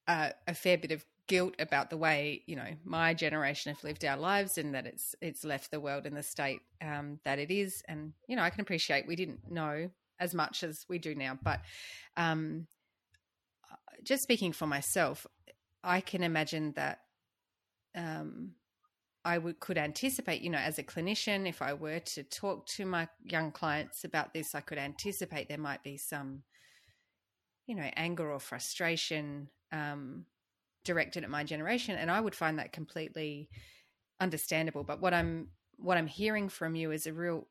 [0.08, 4.04] a, a fair bit of guilt about the way you know my generation have lived
[4.04, 7.50] our lives and that it's it's left the world in the state um, that it
[7.50, 7.82] is.
[7.88, 11.38] And you know i can appreciate we didn't know as much as we do now
[11.42, 11.60] but
[12.16, 12.66] um,
[14.02, 15.26] just speaking for myself
[15.82, 17.00] i can imagine that
[17.94, 18.52] um,
[19.24, 22.86] i would could anticipate you know as a clinician if i were to talk to
[22.86, 26.42] my young clients about this i could anticipate there might be some
[27.66, 30.24] you know anger or frustration um,
[30.86, 33.48] directed at my generation and i would find that completely
[34.20, 37.46] understandable but what i'm what i'm hearing from you is a real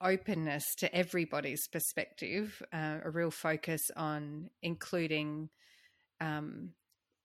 [0.00, 5.48] openness to everybody's perspective uh, a real focus on including
[6.20, 6.70] um,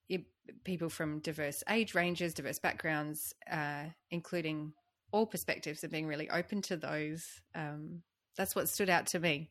[0.09, 0.25] it,
[0.63, 4.73] people from diverse age ranges, diverse backgrounds, uh, including
[5.11, 7.25] all perspectives, and being really open to those.
[7.55, 8.01] Um,
[8.37, 9.49] that's what stood out to me.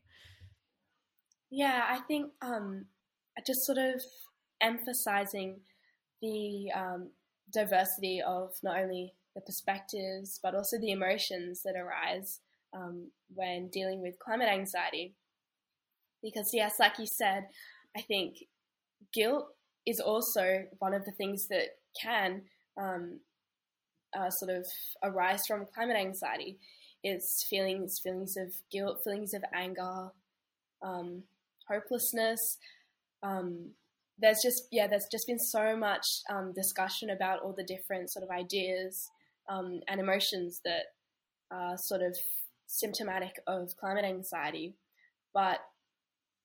[1.49, 2.85] Yeah, I think um,
[3.45, 4.01] just sort of
[4.61, 5.59] emphasizing
[6.21, 7.09] the um,
[7.51, 12.39] diversity of not only the perspectives but also the emotions that arise
[12.73, 15.13] um, when dealing with climate anxiety.
[16.23, 17.47] Because, yes, like you said,
[17.95, 18.45] I think
[19.13, 19.47] guilt
[19.85, 22.43] is also one of the things that can
[22.77, 23.19] um,
[24.17, 24.65] uh, sort of
[25.03, 26.59] arise from climate anxiety.
[27.03, 30.11] It's feelings, feelings of guilt, feelings of anger,
[30.83, 31.23] um,
[31.67, 32.57] hopelessness.
[33.23, 33.71] Um,
[34.21, 38.23] there's just yeah, there's just been so much um, discussion about all the different sort
[38.23, 39.09] of ideas
[39.49, 40.83] um, and emotions that
[41.51, 42.15] are sort of
[42.67, 44.75] symptomatic of climate anxiety.
[45.33, 45.59] But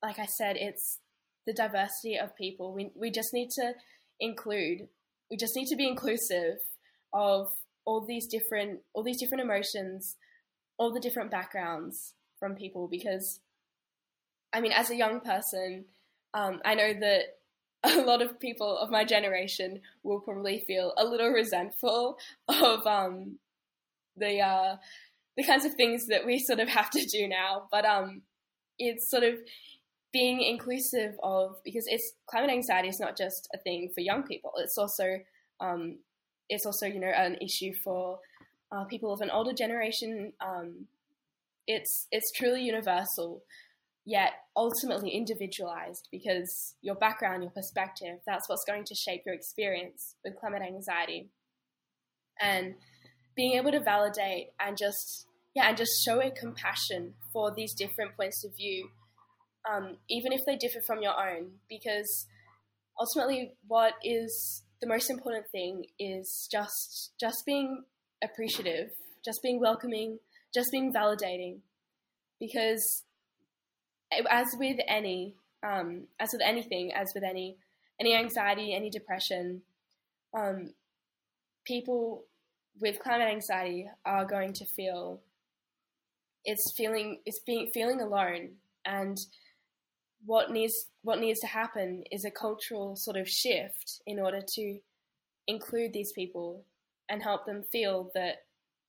[0.03, 0.99] like I said, it's
[1.47, 2.73] the diversity of people.
[2.73, 3.75] We we just need to
[4.21, 4.89] include.
[5.31, 6.59] We just need to be inclusive
[7.13, 7.53] of
[7.85, 10.17] all these different all these different emotions,
[10.79, 13.41] all the different backgrounds from people because
[14.53, 15.85] I mean, as a young person,
[16.33, 17.23] um, I know that
[17.85, 22.19] a lot of people of my generation will probably feel a little resentful
[22.49, 23.39] of um,
[24.17, 24.77] the uh,
[25.37, 27.69] the kinds of things that we sort of have to do now.
[27.71, 28.23] But um,
[28.79, 29.35] it's sort of
[30.13, 34.53] being inclusive of because it's climate anxiety is not just a thing for young people.
[34.59, 35.19] It's also
[35.61, 35.99] um,
[36.49, 38.21] it's also you know an issue for
[38.73, 40.33] uh, people of an older generation.
[40.41, 40.87] Um,
[41.67, 43.43] it's it's truly universal
[44.07, 50.15] yet ultimately individualized because your background, your perspective, that's what's going to shape your experience
[50.25, 51.29] with climate anxiety.
[52.41, 52.77] And
[53.35, 58.17] being able to validate and just, yeah, and just show a compassion for these different
[58.17, 58.91] points of view,
[59.71, 62.27] um, even if they differ from your own, because
[62.99, 67.83] ultimately what is the most important thing is just just being
[68.23, 68.91] appreciative,
[69.25, 70.19] just being welcoming,
[70.55, 71.59] just being validating.
[72.39, 73.03] Because
[74.31, 77.57] as with any, um, as with anything, as with any
[77.99, 79.63] any anxiety, any depression,
[80.35, 80.75] um,
[81.65, 82.25] people
[82.79, 85.21] with climate anxiety are going to feel
[86.45, 88.51] it's feeling it's being feeling alone.
[88.85, 89.19] And
[90.25, 94.79] what needs what needs to happen is a cultural sort of shift in order to
[95.47, 96.65] include these people
[97.09, 98.45] and help them feel that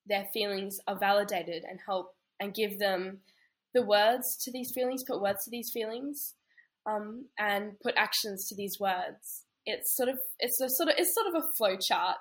[0.08, 3.20] their feelings are validated and help and give them
[3.74, 6.34] the words to these feelings, put words to these feelings,
[6.86, 9.44] um, and put actions to these words.
[9.66, 12.18] It's sort of it's a sort of it's sort of a flow chart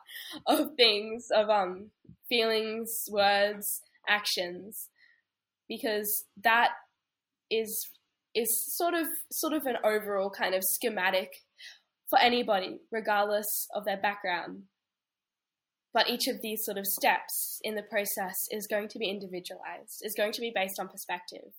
[0.46, 1.90] of things of um
[2.28, 4.88] feelings, words, actions,
[5.68, 6.70] because that
[7.50, 7.88] is
[8.34, 11.30] is sort of sort of an overall kind of schematic
[12.10, 14.62] for anybody, regardless of their background.
[15.96, 20.02] But each of these sort of steps in the process is going to be individualized,
[20.02, 21.54] is going to be based on perspective.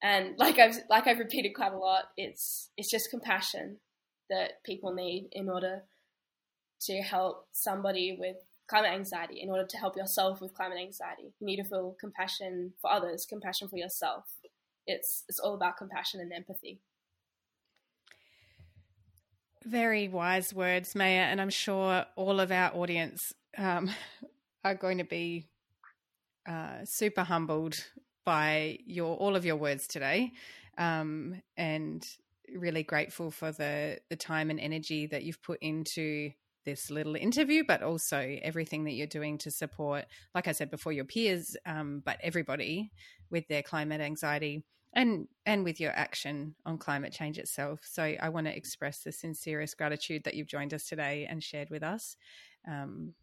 [0.00, 3.78] And like I've like I've repeated quite a lot, it's it's just compassion
[4.30, 5.82] that people need in order
[6.82, 8.36] to help somebody with
[8.68, 11.34] climate anxiety, in order to help yourself with climate anxiety.
[11.40, 14.26] You need to feel compassion for others, compassion for yourself.
[14.86, 16.78] It's it's all about compassion and empathy.
[19.64, 23.90] Very wise words, Maya, and I'm sure all of our audience um,
[24.64, 25.48] are going to be
[26.48, 27.84] uh, super humbled
[28.24, 30.32] by your all of your words today,
[30.78, 32.06] um, and
[32.56, 36.30] really grateful for the the time and energy that you've put into
[36.64, 40.92] this little interview, but also everything that you're doing to support, like I said before,
[40.92, 42.92] your peers, um, but everybody
[43.30, 47.80] with their climate anxiety and and with your action on climate change itself.
[47.84, 51.70] So I want to express the sincerest gratitude that you've joined us today and shared
[51.70, 52.16] with us.
[52.66, 53.14] Um,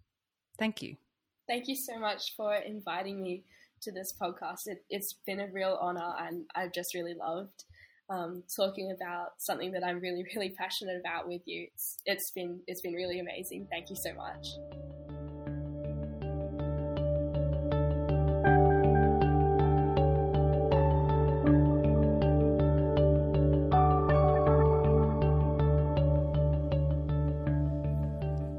[0.57, 0.95] thank you.
[1.47, 3.43] Thank you so much for inviting me
[3.81, 4.67] to this podcast.
[4.67, 7.63] It, has been a real honor, and I've just really loved
[8.09, 11.67] um, talking about something that I'm really, really passionate about with you.
[11.73, 13.67] It's, it's been it's been really amazing.
[13.69, 14.47] Thank you so much.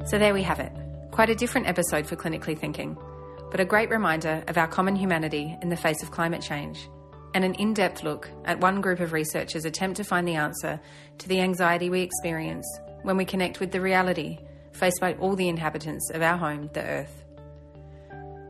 [0.09, 0.73] So there we have it.
[1.11, 2.97] Quite a different episode for Clinically Thinking,
[3.51, 6.89] but a great reminder of our common humanity in the face of climate change,
[7.35, 10.81] and an in depth look at one group of researchers' attempt to find the answer
[11.19, 12.67] to the anxiety we experience
[13.03, 14.39] when we connect with the reality
[14.73, 17.25] faced by all the inhabitants of our home, the Earth.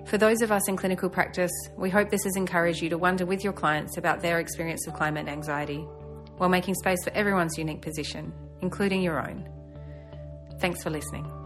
[0.07, 3.27] For those of us in clinical practice, we hope this has encouraged you to wonder
[3.27, 5.85] with your clients about their experience of climate anxiety,
[6.37, 9.49] while making space for everyone's unique position including your own.
[10.61, 11.38] Thanks for listening.